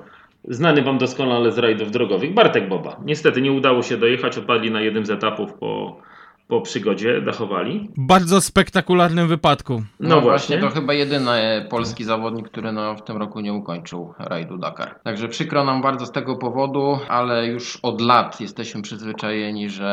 [0.49, 3.01] znany Wam doskonale z rajdów drogowych Bartek Boba.
[3.05, 6.01] Niestety nie udało się dojechać, odpadli na jednym z etapów po,
[6.49, 7.91] po przygodzie, dachowali.
[7.97, 9.83] Bardzo spektakularnym wypadku.
[10.01, 10.59] no, właśnie właśnie.
[10.59, 15.01] to chyba jedyny polski zawodnik, który no, w tym roku nie ukończył rajdu Dakar.
[15.03, 19.87] Także przykro nam bardzo z tego powodu, ale już od lat jesteśmy przyzwyczajeni, że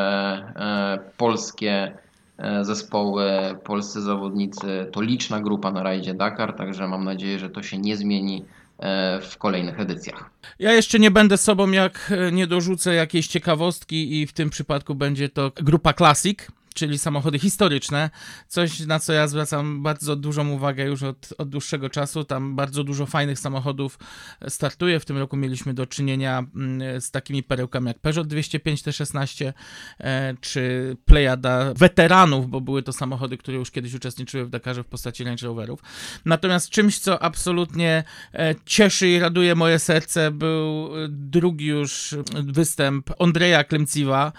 [0.55, 1.97] e, polskie
[2.37, 3.25] e, zespoły,
[3.63, 7.97] polscy zawodnicy to liczna grupa na rajdzie Dakar, także mam nadzieję, że to się nie
[7.97, 8.45] zmieni
[9.21, 10.29] w kolejnych edycjach.
[10.59, 14.95] Ja jeszcze nie będę sobą, jak e, nie dorzucę jakiejś ciekawostki i w tym przypadku
[14.95, 16.39] będzie to grupa Classic,
[16.73, 18.09] czyli samochody historyczne.
[18.47, 22.23] Coś, na co ja zwracam bardzo dużą uwagę już od, od dłuższego czasu.
[22.23, 23.99] Tam bardzo dużo fajnych samochodów
[24.47, 24.99] startuje.
[24.99, 29.53] W tym roku mieliśmy do czynienia mm, z takimi perełkami jak Peugeot 205 T16
[29.99, 34.87] e, czy Plejada weteranów, bo były to samochody, które już kiedyś uczestniczyły w Dakarze w
[34.87, 35.79] postaci Range Roverów.
[36.25, 43.09] Natomiast czymś, co absolutnie e, cieszy i raduje moje serce, był e, drugi już występ
[43.19, 44.31] Andrzeja Klemciwa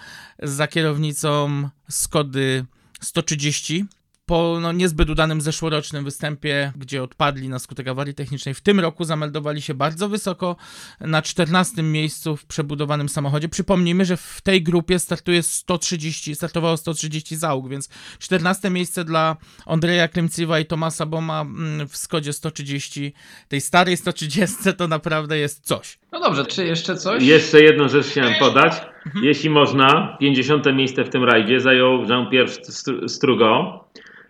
[0.43, 2.65] za kierownicą Skody
[3.01, 3.85] 130.
[4.25, 9.03] Po no, niezbyt udanym zeszłorocznym występie, gdzie odpadli na skutek awarii technicznej, w tym roku
[9.03, 10.55] zameldowali się bardzo wysoko
[10.99, 13.49] na 14 miejscu w przebudowanym samochodzie.
[13.49, 20.07] Przypomnijmy, że w tej grupie startuje 130, startowało 130 załóg, więc 14 miejsce dla Andrzeja
[20.07, 23.13] Klimciwa i Tomasa Boma mm, w Skodzie 130,
[23.47, 25.99] tej starej 130 to naprawdę jest coś.
[26.11, 27.23] No dobrze, czy jeszcze coś?
[27.23, 28.94] Jeszcze jedną rzecz chciałem podać.
[29.21, 30.73] Jeśli można, 50.
[30.73, 33.79] miejsce w tym rajdzie zajął Jean-Pierre Str- Strugo.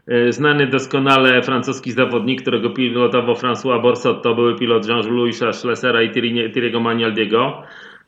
[0.08, 6.50] E, Znany doskonale francuski zawodnik, którego pilotował François Borsotto, były pilot Jean-Louisa Schlesera i Thierry-
[6.54, 7.62] Thierry'ego Magnaldiego.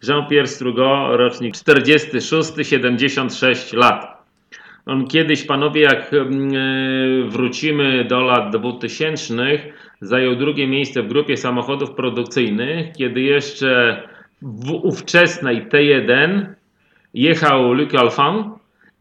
[0.07, 4.17] Jean-Pierre Strugo, rocznik 46, 76 lat.
[4.85, 6.25] On kiedyś, panowie, jak e,
[7.29, 9.33] wrócimy do lat 2000,
[10.01, 14.01] zajął drugie miejsce w grupie samochodów produkcyjnych, kiedy jeszcze
[14.41, 16.45] w ówczesnej T1
[17.13, 18.47] jechał Luc Alphand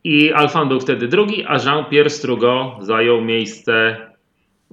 [0.05, 3.97] i Alphand był wtedy drugi, a Jean-Pierre Strugo zajął miejsce,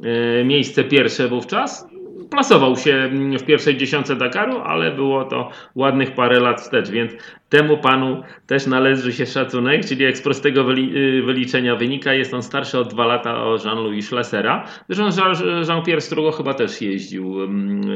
[0.03, 1.92] e, miejsce pierwsze wówczas.
[2.31, 7.11] Plasował się mm, w pierwszej dziesiątce Dakaru, ale było to ładnych parę lat wstecz, więc
[7.49, 12.43] temu panu też należy się szacunek, czyli jak z prostego y, wyliczenia wynika, jest on
[12.43, 14.67] starszy o dwa lata o Jean-Louis Schlesera.
[14.89, 17.43] Zresztą Jean- Jean-Pierre Strugo chyba też jeździł.
[17.43, 17.89] mm,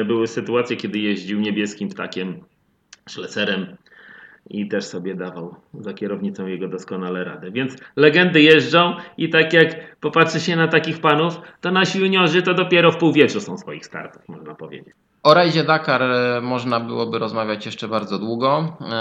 [0.00, 2.40] y, Były sytuacje, kiedy jeździł niebieskim ptakiem
[3.08, 3.76] Schleserem
[4.50, 7.50] i też sobie dawał za kierownicą jego doskonale radę.
[7.50, 12.54] Więc legendy jeżdżą i tak jak popatrzy się na takich panów, to nasi juniorzy to
[12.54, 14.94] dopiero w półwieczu są swoich startów, można powiedzieć.
[15.24, 18.94] O rajdzie Dakar e, można byłoby rozmawiać jeszcze bardzo długo, e,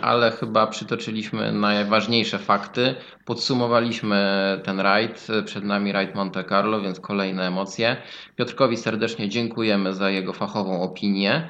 [0.00, 2.94] ale chyba przytoczyliśmy najważniejsze fakty.
[3.24, 4.16] Podsumowaliśmy
[4.64, 5.26] ten rajd.
[5.44, 7.96] Przed nami rajd Monte Carlo, więc kolejne emocje.
[8.36, 11.48] Piotrkowi serdecznie dziękujemy za jego fachową opinię,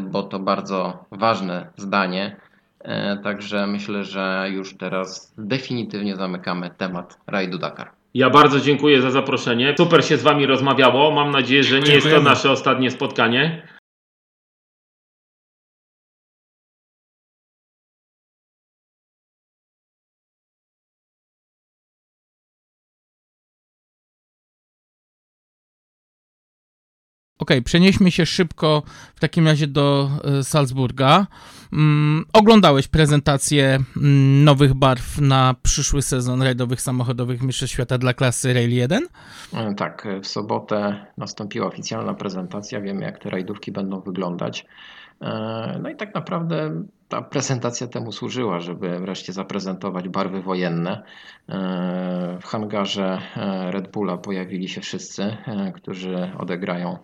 [0.00, 2.36] bo to bardzo ważne zdanie.
[2.80, 7.90] E, Także myślę, że już teraz definitywnie zamykamy temat rajdu Dakar.
[8.14, 9.74] Ja bardzo dziękuję za zaproszenie.
[9.78, 11.10] Super się z Wami rozmawiało.
[11.10, 12.30] Mam nadzieję, że nie jest to Dziękujemy.
[12.30, 13.62] nasze ostatnie spotkanie.
[27.44, 28.82] Okej, przenieśmy się szybko
[29.14, 31.26] w takim razie do e, Salzburga.
[31.72, 38.54] Mm, oglądałeś prezentację mm, nowych barw na przyszły sezon rajdowych samochodowych Mistrzostw Świata dla klasy
[38.54, 39.06] Rail 1?
[39.54, 42.80] E, Tak, w sobotę nastąpiła oficjalna prezentacja.
[42.80, 44.66] Wiemy, jak te rajdówki będą wyglądać.
[45.20, 51.02] E, no i tak naprawdę ta prezentacja temu służyła, żeby wreszcie zaprezentować barwy wojenne.
[51.48, 55.36] E, w hangarze e, Red Bulla pojawili się wszyscy,
[55.74, 56.98] którzy odegrają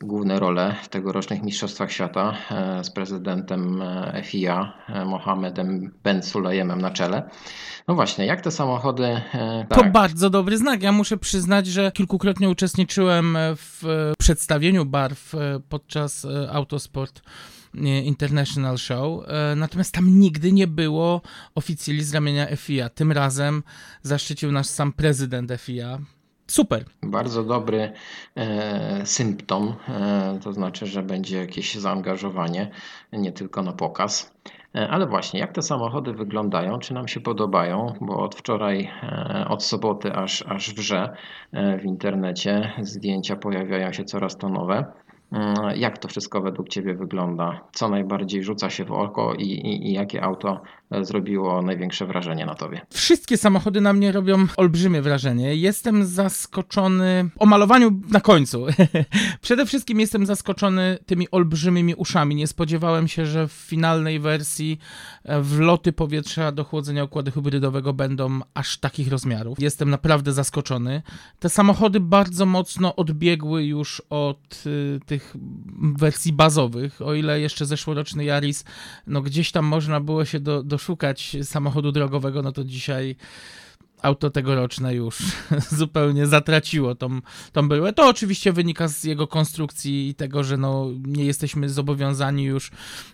[0.00, 2.36] główne role w tegorocznych Mistrzostwach Świata
[2.82, 3.82] z prezydentem
[4.22, 4.72] FIA
[5.06, 7.30] Mohamedem Ben Sulayemem na czele.
[7.88, 9.20] No właśnie, jak te samochody.
[9.68, 9.92] To tak.
[9.92, 10.82] bardzo dobry znak.
[10.82, 13.82] Ja muszę przyznać, że kilkukrotnie uczestniczyłem w
[14.18, 15.32] przedstawieniu barw
[15.68, 17.22] podczas Autosport
[18.04, 21.22] International Show, e, natomiast tam nigdy nie było
[21.54, 22.88] oficjali z ramienia FIA.
[22.88, 23.62] Tym razem
[24.02, 25.98] zaszczycił nas sam prezydent FIA.
[26.50, 26.84] Super.
[27.02, 27.92] Bardzo dobry
[28.36, 32.70] e, symptom, e, to znaczy, że będzie jakieś zaangażowanie,
[33.12, 34.34] nie tylko na pokaz.
[34.74, 39.46] E, ale właśnie, jak te samochody wyglądają, czy nam się podobają, bo od wczoraj, e,
[39.48, 41.16] od soboty aż, aż wrze
[41.52, 44.84] w internecie zdjęcia pojawiają się coraz to nowe.
[45.32, 47.60] Mm, jak to wszystko według Ciebie wygląda?
[47.72, 50.60] Co najbardziej rzuca się w oko i, i, i, jakie auto
[50.90, 52.80] e, zrobiło największe wrażenie na Tobie?
[52.90, 55.54] Wszystkie samochody na mnie robią olbrzymie wrażenie.
[55.54, 58.66] Jestem zaskoczony o malowaniu na końcu.
[59.40, 62.34] Przede wszystkim jestem zaskoczony tymi olbrzymimi uszami.
[62.34, 64.78] Nie spodziewałem się, że w finalnej wersji
[65.24, 69.60] e, wloty powietrza do chłodzenia układu hybrydowego będą aż takich rozmiarów.
[69.60, 71.02] Jestem naprawdę zaskoczony.
[71.38, 75.34] Te samochody bardzo mocno odbiegły już od y, tych tych
[75.96, 78.64] wersji bazowych, o ile jeszcze zeszłoroczny Yaris,
[79.06, 83.16] no gdzieś tam można było się do, doszukać samochodu drogowego, no to dzisiaj
[84.02, 85.18] auto tegoroczne już
[85.78, 87.20] zupełnie zatraciło tą,
[87.52, 87.92] tą byłę.
[87.92, 92.70] To oczywiście wynika z jego konstrukcji i tego, że no, nie jesteśmy zobowiązani już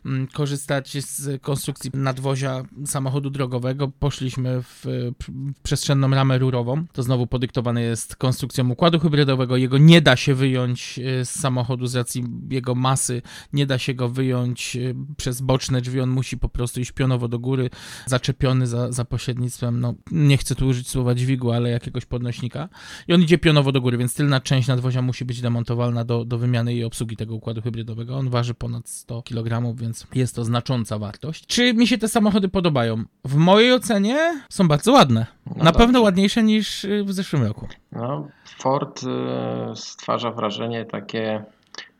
[0.06, 3.88] mm, korzystać z konstrukcji nadwozia samochodu drogowego.
[3.98, 4.84] Poszliśmy w,
[5.22, 6.84] w przestrzenną ramę rurową.
[6.92, 9.56] To znowu podyktowane jest konstrukcją układu hybrydowego.
[9.56, 13.22] Jego nie da się wyjąć e, z samochodu z racji jego masy.
[13.52, 16.00] Nie da się go wyjąć e, przez boczne drzwi.
[16.00, 17.70] On musi po prostu iść pionowo do góry,
[18.06, 22.68] zaczepiony za, za pośrednictwem, no nie chcę tu użyć słowa dźwigu, ale jakiegoś podnośnika.
[23.08, 26.38] I on idzie pionowo do góry, więc tylna część nadwozia musi być demontowalna do, do
[26.38, 28.16] wymiany i obsługi tego układu hybrydowego.
[28.16, 31.46] On waży ponad 100 kg, więc jest to znacząca wartość.
[31.46, 33.04] Czy mi się te samochody podobają?
[33.24, 35.26] W mojej ocenie są bardzo ładne.
[35.46, 35.78] No Na dobrze.
[35.78, 37.68] pewno ładniejsze niż y, w zeszłym roku.
[37.92, 39.06] No, Ford y,
[39.76, 41.44] stwarza wrażenie takie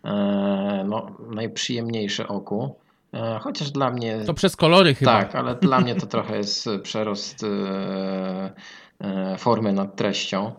[0.05, 2.75] e, no, najprzyjemniejsze oku.
[3.15, 4.19] E, chociaż dla mnie.
[4.27, 5.13] To przez kolory chyba.
[5.13, 8.53] Tak, ale dla mnie to trochę jest przerost e,
[9.01, 10.53] e, formy nad treścią.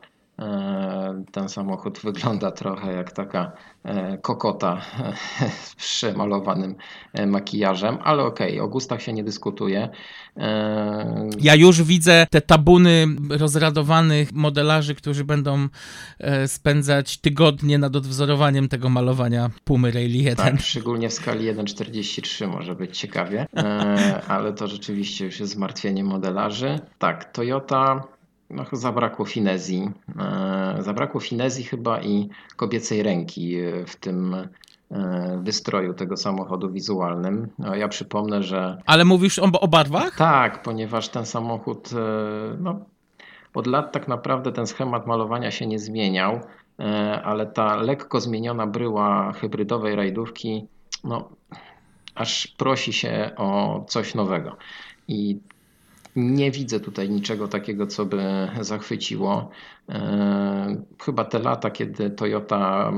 [1.32, 3.52] Ten samochód wygląda trochę jak taka
[4.22, 4.82] kokota
[5.68, 6.76] z przemalowanym
[7.28, 9.90] makijażem, ale okej, okay, o gustach się nie dyskutuje.
[11.42, 15.68] Ja już widzę te tabuny rozradowanych modelarzy, którzy będą
[16.48, 20.36] spędzać tygodnie nad odwzorowaniem tego malowania Pumy Rally 1.
[20.36, 23.48] Tak, szczególnie w skali 1.43 może być ciekawie,
[24.28, 26.80] ale to rzeczywiście już jest zmartwienie modelarzy.
[27.00, 28.15] Tak, Toyota
[28.50, 29.90] no, zabrakło finezji.
[30.80, 34.36] Zabrakło finezji chyba i kobiecej ręki w tym
[34.92, 37.48] E, wystroju tego samochodu wizualnym.
[37.60, 38.82] No, ja przypomnę, że.
[38.86, 40.18] Ale mówisz o, o barwach?
[40.18, 42.80] Tak, ponieważ ten samochód, e, no,
[43.54, 46.40] od lat tak naprawdę ten schemat malowania się nie zmieniał,
[46.80, 50.68] e, ale ta lekko zmieniona bryła hybrydowej rajdówki,
[51.04, 51.30] no,
[52.16, 54.58] aż prosi się o coś nowego.
[55.08, 55.40] I
[56.16, 59.50] nie widzę tutaj niczego takiego, co by zachwyciło.
[59.90, 62.94] E, chyba te lata, kiedy Toyota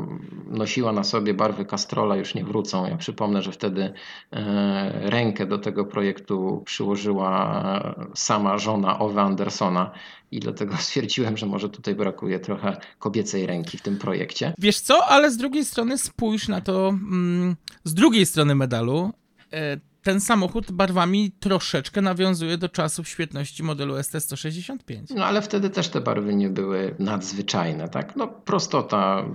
[0.47, 2.88] nosiła na sobie barwy Castrola, już nie wrócą.
[2.88, 3.93] Ja przypomnę, że wtedy
[4.32, 9.91] e, rękę do tego projektu przyłożyła sama żona Owe Andersona
[10.32, 14.53] i dlatego stwierdziłem, że może tutaj brakuje trochę kobiecej ręki w tym projekcie.
[14.58, 19.12] Wiesz co, ale z drugiej strony spójrz na to mm, z drugiej strony medalu
[19.53, 19.77] e,
[20.08, 25.15] ten samochód barwami troszeczkę nawiązuje do czasów świetności modelu ST165.
[25.15, 28.15] No ale wtedy też te barwy nie były nadzwyczajne, tak?
[28.15, 29.26] No prostota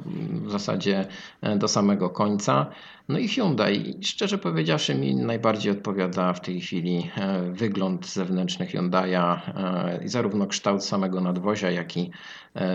[0.47, 1.07] w zasadzie
[1.41, 2.67] e, do samego końca.
[3.09, 9.41] No i Hyundai, szczerze powiedziawszy, mi najbardziej odpowiada w tej chwili e, wygląd zewnętrzny Hyundai'a
[9.57, 12.11] e, zarówno kształt samego nadwozia, jak i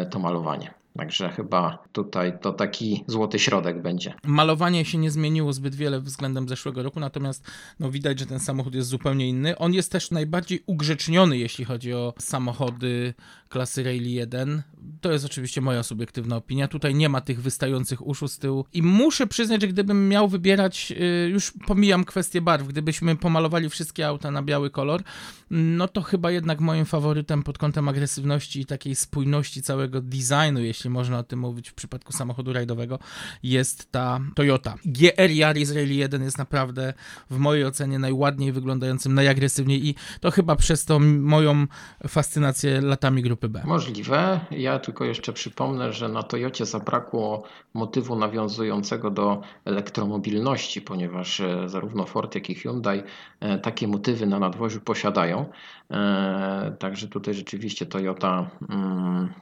[0.09, 0.73] to malowanie.
[0.97, 4.13] Także chyba tutaj to taki złoty środek będzie.
[4.23, 7.45] Malowanie się nie zmieniło zbyt wiele względem zeszłego roku, natomiast
[7.79, 9.57] no, widać, że ten samochód jest zupełnie inny.
[9.57, 13.13] On jest też najbardziej ugrzeczniony, jeśli chodzi o samochody
[13.49, 14.63] klasy Rally 1.
[15.01, 16.67] To jest oczywiście moja subiektywna opinia.
[16.67, 18.65] Tutaj nie ma tych wystających uszu z tyłu.
[18.73, 20.93] I muszę przyznać, że gdybym miał wybierać,
[21.25, 25.03] y, już pomijam kwestię barw, gdybyśmy pomalowali wszystkie auta na biały kolor,
[25.51, 30.86] no to chyba jednak moim faworytem pod kątem agresywności i takiej spójności całego designu, jeśli
[30.87, 32.99] jeśli można o tym mówić w przypadku samochodu rajdowego,
[33.43, 34.75] jest ta Toyota.
[34.85, 36.93] GR Yaris Rally 1 jest naprawdę
[37.29, 41.67] w mojej ocenie najładniej wyglądającym, najagresywniej i to chyba przez to moją
[42.07, 43.63] fascynację latami grupy B.
[43.65, 44.39] Możliwe.
[44.51, 52.05] Ja tylko jeszcze przypomnę, że na Toyocie zabrakło motywu nawiązującego do elektromobilności, ponieważ e, zarówno
[52.05, 53.03] Ford, jak i Hyundai
[53.39, 55.45] e, takie motywy na nadwoziu posiadają.
[55.91, 59.33] E, także tutaj rzeczywiście Toyota mm,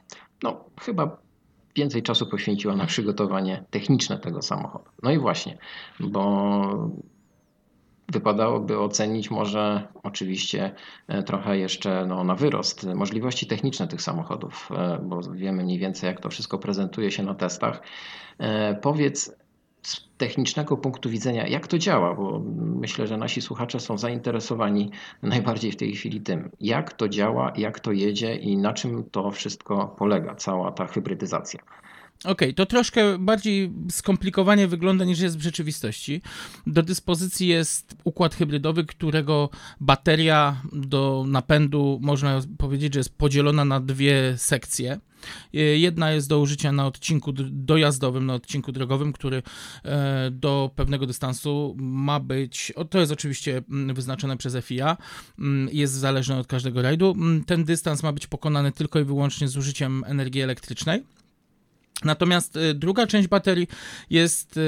[0.42, 1.25] no, chyba
[1.76, 4.90] więcej czasu poświęciła na przygotowanie techniczne tego samochodu.
[5.02, 5.58] No i właśnie,
[6.00, 6.90] bo
[8.12, 10.74] wypadałoby ocenić może oczywiście
[11.26, 14.68] trochę jeszcze no, na wyrost możliwości techniczne tych samochodów,
[15.02, 17.82] bo wiemy mniej więcej jak to wszystko prezentuje się na testach.
[18.82, 19.36] Powiedz
[19.86, 24.90] z technicznego punktu widzenia, jak to działa, bo myślę, że nasi słuchacze są zainteresowani
[25.22, 29.30] najbardziej w tej chwili tym, jak to działa, jak to jedzie i na czym to
[29.30, 31.60] wszystko polega, cała ta hybrydyzacja.
[32.20, 36.22] Okej, okay, to troszkę bardziej skomplikowanie wygląda niż jest w rzeczywistości.
[36.66, 43.80] Do dyspozycji jest układ hybrydowy, którego bateria do napędu można powiedzieć, że jest podzielona na
[43.80, 45.00] dwie sekcje.
[45.52, 49.42] Jedna jest do użycia na odcinku dojazdowym, na odcinku drogowym, który
[49.84, 54.96] e, do pewnego dystansu ma być, to jest oczywiście mm, wyznaczone przez FIA,
[55.38, 57.10] mm, jest zależny od każdego rajdu.
[57.10, 61.02] Mm, ten dystans ma być pokonany tylko i wyłącznie z użyciem energii elektrycznej.
[62.04, 63.68] Natomiast y, druga część baterii
[64.10, 64.60] jest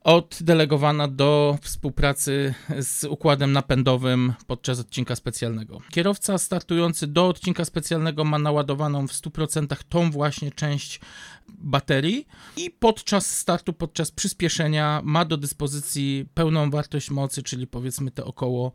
[0.00, 5.80] oddelegowana do współpracy z układem napędowym podczas odcinka specjalnego.
[5.90, 11.00] Kierowca startujący do odcinka specjalnego ma naładowaną w 100% tą właśnie część
[11.48, 12.26] baterii
[12.56, 18.72] i podczas startu, podczas przyspieszenia ma do dyspozycji pełną wartość mocy, czyli powiedzmy te około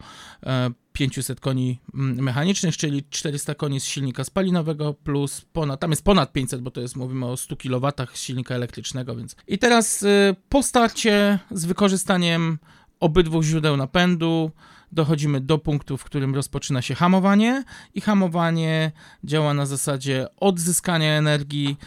[0.96, 6.04] 500 e, koni mm, mechanicznych, czyli 400 koni z silnika spalinowego plus ponad, tam jest
[6.04, 9.36] ponad 500, bo to jest, mówimy o 100 kW z silnika elektrycznego, więc.
[9.48, 12.60] I teraz e, po starcie z wykorzystaniem
[13.00, 14.52] obydwu źródeł napędu,
[14.91, 18.91] dochodzimy do punktu, w którym rozpoczyna się hamowanie i hamowanie
[19.24, 21.78] działa na zasadzie odzyskania energii,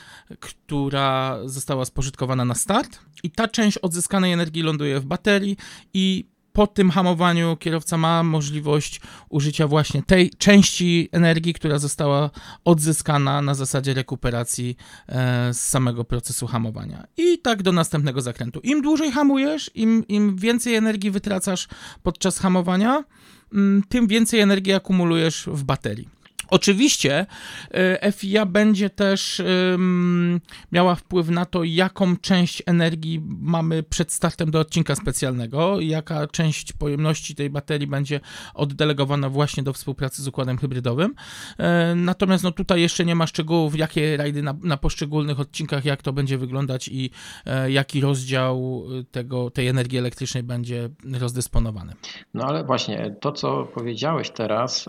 [0.40, 5.56] która została spożytkowana na start i ta część odzyskanej energii ląduje w baterii
[5.94, 6.24] i
[6.58, 12.30] po tym hamowaniu kierowca ma możliwość użycia właśnie tej części energii, która została
[12.64, 14.76] odzyskana na zasadzie rekuperacji
[15.08, 17.06] e, z samego procesu hamowania.
[17.16, 18.60] I tak do następnego zakrętu.
[18.62, 21.68] Im dłużej hamujesz, im, im więcej energii wytracasz
[22.02, 23.04] podczas hamowania,
[23.52, 26.17] mm, tym więcej energii akumulujesz w baterii.
[26.50, 27.26] Oczywiście
[27.70, 29.42] e, FIA będzie też
[30.72, 36.72] miała wpływ na to, jaką część energii mamy przed startem do odcinka specjalnego, jaka część
[36.72, 38.20] pojemności tej baterii będzie
[38.54, 41.14] oddelegowana właśnie do współpracy z układem hybrydowym.
[41.58, 46.02] E, natomiast no tutaj jeszcze nie ma szczegółów, jakie rajdy na, na poszczególnych odcinkach, jak
[46.02, 47.10] to będzie wyglądać i
[47.46, 50.88] e, jaki rozdział tego, tej energii elektrycznej będzie
[51.18, 51.92] rozdysponowany.
[52.34, 54.88] No ale właśnie to, co powiedziałeś teraz,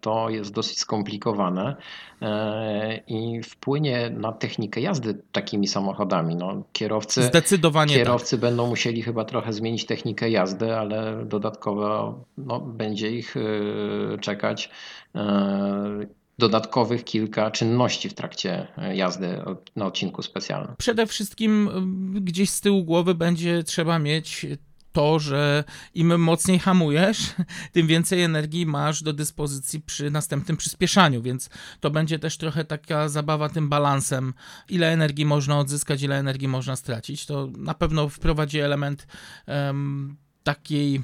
[0.00, 1.76] to jest dosyć dosyć skomplikowane
[2.22, 6.36] e, i wpłynie na technikę jazdy takimi samochodami.
[6.36, 8.40] No, kierowcy, Zdecydowanie kierowcy tak.
[8.40, 14.70] będą musieli chyba trochę zmienić technikę jazdy, ale dodatkowo no, będzie ich e, czekać
[15.14, 19.42] e, dodatkowych kilka czynności w trakcie jazdy
[19.76, 20.74] na odcinku specjalnym.
[20.78, 21.70] Przede wszystkim
[22.14, 24.46] gdzieś z tyłu głowy będzie trzeba mieć
[24.92, 25.64] to, że
[25.94, 27.18] im mocniej hamujesz,
[27.72, 33.08] tym więcej energii masz do dyspozycji przy następnym przyspieszaniu, więc to będzie też trochę taka
[33.08, 34.34] zabawa tym balansem,
[34.68, 37.26] ile energii można odzyskać, ile energii można stracić.
[37.26, 39.06] To na pewno wprowadzi element
[39.46, 41.02] um, takiej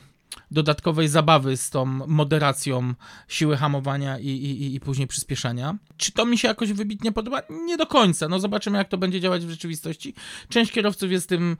[0.50, 2.94] dodatkowej zabawy z tą moderacją
[3.28, 5.78] siły hamowania i, i, i później przyspieszania.
[5.96, 7.42] Czy to mi się jakoś wybitnie podoba?
[7.66, 8.28] Nie do końca.
[8.28, 10.14] No zobaczymy, jak to będzie działać w rzeczywistości.
[10.48, 11.56] Część kierowców jest tym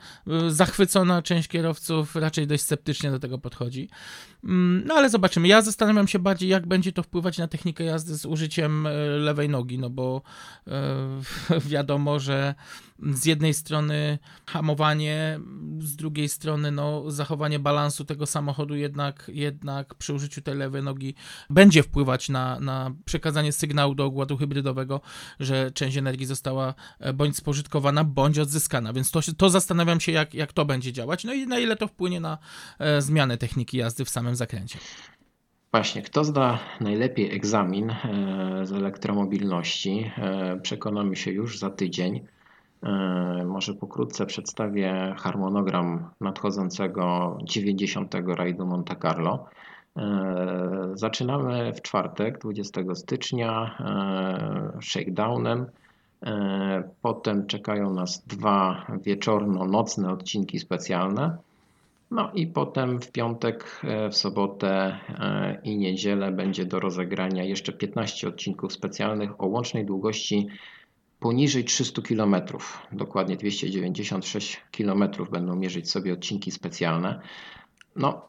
[0.47, 3.89] y, zachwycona, część kierowców raczej dość sceptycznie do tego podchodzi.
[4.45, 5.49] Mm, no ale zobaczymy.
[5.49, 9.49] Ja zastanawiam się bardziej, jak będzie to wpływać na technikę jazdy z użyciem y, lewej
[9.49, 10.22] nogi, no bo
[10.66, 12.55] yy, wiadomo, że
[13.03, 15.41] z jednej strony hamowanie,
[15.79, 21.14] z drugiej strony no, zachowanie balansu tego samochodu jednak, jednak przy użyciu tej lewej nogi
[21.51, 25.01] będzie wpływać na, na przekazanie sygnału do układu hybrydowego,
[25.41, 28.93] że część energii została e, bądź spożytkowana, bądź odzyskana.
[28.93, 31.89] Więc to, to zastanawiam się, jak, jak to będzie działać, no i na ile to
[31.89, 32.39] wpłynie na
[32.79, 34.79] e, zmianę techniki jazdy w samym zakręcie.
[35.73, 37.97] Właśnie, kto zda najlepiej egzamin e,
[38.62, 40.11] z elektromobilności,
[40.62, 42.27] przekonamy się już za tydzień.
[42.83, 48.14] E, może pokrótce przedstawię harmonogram nadchodzącego 90.
[48.26, 49.47] rajdu Monte Carlo.
[49.97, 55.66] E, zaczynamy w czwartek, 20 stycznia, e, shakedownem.
[57.03, 61.37] Potem czekają nas dwa wieczorno-nocne odcinki specjalne.
[62.11, 64.99] No i potem w piątek, w sobotę
[65.64, 70.49] i niedzielę będzie do rozegrania jeszcze 15 odcinków specjalnych o łącznej długości
[71.21, 72.37] poniżej 300 km.
[72.93, 77.21] Dokładnie 296 km będą mierzyć sobie odcinki specjalne.
[77.97, 78.29] No,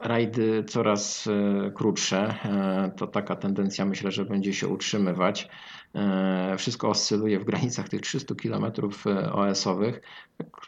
[0.00, 2.34] rajdy coraz e, krótsze.
[2.44, 5.48] E, To taka tendencja myślę, że będzie się utrzymywać.
[5.94, 8.64] E, Wszystko oscyluje w granicach tych 300 km
[9.32, 10.00] OS-owych.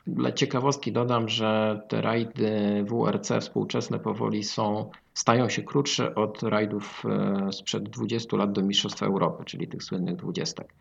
[0.07, 7.03] Dla ciekawostki dodam, że te rajdy WRC współczesne powoli są, stają się krótsze od rajdów
[7.53, 10.74] sprzed 20 lat do Mistrzostw Europy, czyli tych słynnych dwudziestek.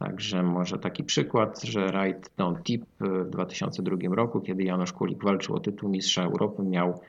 [0.00, 5.56] Także może taki przykład, że rajd Don Tip w 2002 roku, kiedy Janusz Kulik walczył
[5.56, 7.00] o tytuł mistrza Europy, miał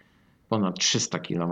[0.50, 1.52] ponad 300 km,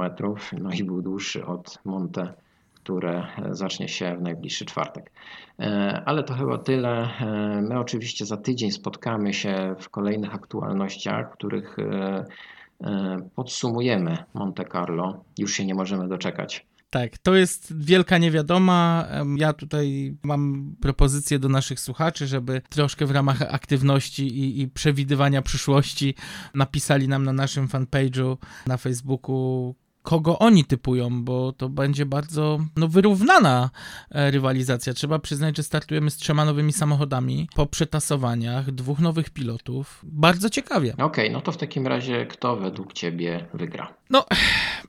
[0.62, 2.34] no i był dłuższy od Monte,
[2.74, 5.12] które zacznie się w najbliższy czwartek.
[5.60, 7.10] E, Ale to chyba tyle.
[7.22, 12.26] E, My oczywiście za tydzień spotkamy się w kolejnych aktualnościach, których e,
[12.84, 15.24] e, podsumujemy Monte Carlo.
[15.38, 16.69] Już się nie możemy doczekać.
[16.90, 19.08] Tak, to jest wielka niewiadoma.
[19.38, 25.42] Ja tutaj mam propozycję do naszych słuchaczy, żeby troszkę w ramach aktywności i, i przewidywania
[25.42, 26.16] przyszłości
[26.54, 28.38] napisali nam na naszym fanpage'u
[28.68, 29.76] na Facebooku,
[30.10, 33.70] kogo oni typują, bo to będzie bardzo no, wyrównana
[34.12, 34.94] e, rywalizacja.
[34.94, 40.02] Trzeba przyznać, że startujemy z trzema nowymi samochodami po przetasowaniach, dwóch nowych pilotów.
[40.04, 40.94] Bardzo ciekawie.
[40.98, 43.94] Okej, no to w takim razie kto według Ciebie wygra?
[44.10, 44.26] No,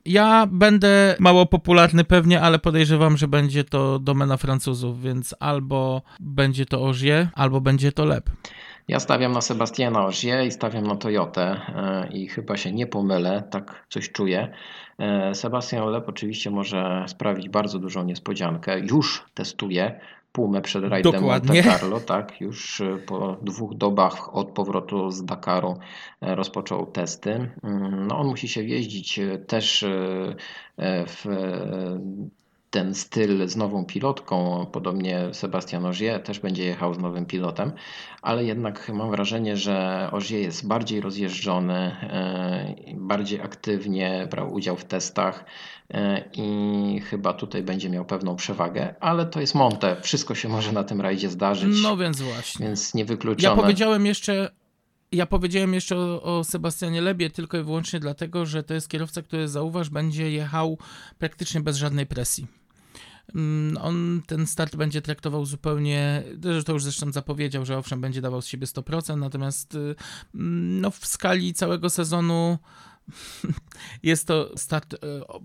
[0.05, 6.67] ja będę mało popularny pewnie, ale podejrzewam, że będzie to domena Francuzów, więc albo będzie
[6.67, 8.31] to Ogier, albo będzie to Lep.
[8.91, 13.43] Ja stawiam na Sebastiana Ogier i stawiam na Toyotę e, i chyba się nie pomylę,
[13.51, 14.53] tak coś czuję.
[14.99, 18.81] E, Sebastian Loeb oczywiście może sprawić bardzo dużą niespodziankę.
[18.81, 20.01] Już testuje
[20.33, 21.23] Pumę przed rajdem.
[21.23, 25.79] Monte Carlo, tak, już e, po dwóch dobach od powrotu z Dakaru
[26.21, 27.51] rozpoczął testy.
[27.65, 29.85] Mm, No on musi się jeździć też
[31.07, 31.25] w
[32.71, 37.73] ten styl z nową pilotką, podobnie Sebastian Ogier też będzie jechał z nowym pilotem,
[38.23, 44.85] ale jednak mam wrażenie, że Ogier jest bardziej rozjeżdżony, e, bardziej aktywnie brał udział w
[44.85, 45.45] testach
[45.95, 50.73] e, i chyba tutaj będzie miał pewną przewagę, ale to jest Monte, wszystko się może
[50.73, 52.67] na tym rajdzie zdarzyć, No więc właśnie.
[52.67, 53.57] więc niewykluczone.
[53.57, 54.51] Ja powiedziałem jeszcze.
[55.13, 59.23] Ja powiedziałem jeszcze o, o Sebastianie Lebie tylko i wyłącznie dlatego, że to jest kierowca,
[59.23, 60.79] który zauważ, będzie jechał
[61.19, 62.60] praktycznie bez żadnej presji.
[63.35, 66.23] Mm, On ten start będzie traktował zupełnie,
[66.65, 69.95] to już zresztą zapowiedział, że owszem, będzie dawał z siebie 100%, natomiast y,
[70.35, 72.59] mm, no, w skali całego sezonu
[74.03, 74.99] jest to start y,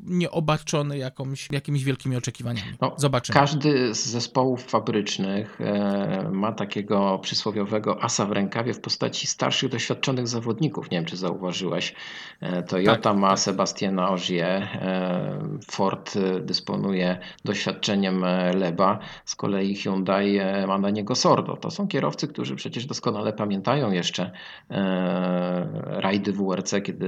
[0.03, 2.71] nieobarczony jakąś, jakimiś wielkimi oczekiwaniami.
[2.81, 3.33] No, Zobaczymy.
[3.33, 10.27] Każdy z zespołów fabrycznych e, ma takiego przysłowiowego asa w rękawie w postaci starszych, doświadczonych
[10.27, 10.91] zawodników.
[10.91, 11.93] Nie wiem, czy zauważyłeś.
[12.41, 13.39] E, Toyota Tak, ma tak.
[13.39, 15.39] Sebastiana Ogier, e,
[15.71, 21.57] Ford e, dysponuje doświadczeniem e, Leba, z kolei Hyundai e, ma na niego Sordo.
[21.57, 24.31] To są kierowcy, którzy przecież doskonale pamiętają jeszcze
[24.71, 25.67] e,
[26.01, 27.07] rajdy WRC, kiedy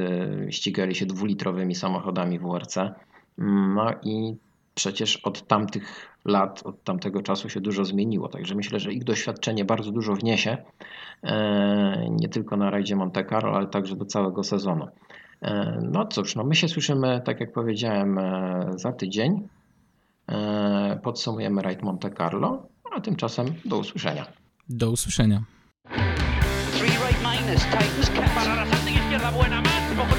[0.52, 2.78] ścigali się dwulitrowymi samochodami WRC.
[3.38, 4.36] No i
[4.78, 8.28] przecież od tamtych lat, od tamtego czasu się dużo zmieniło.
[8.30, 10.58] Także myślę, że ich doświadczenie bardzo dużo wniesie,
[11.24, 14.88] e, nie tylko na rajdzie Monte Carlo, ale także do całego sezonu.
[15.42, 19.48] E, No cóż, no my się słyszymy, tak jak powiedziałem, e, za tydzień.
[21.04, 24.26] Podsumujemy rajd Monte Carlo, a tymczasem do usłyszenia.
[24.70, 25.44] Do usłyszenia.
[26.78, 28.36] Three right minus, tightens cap.
[28.36, 30.17] Para la izquierda, buena más.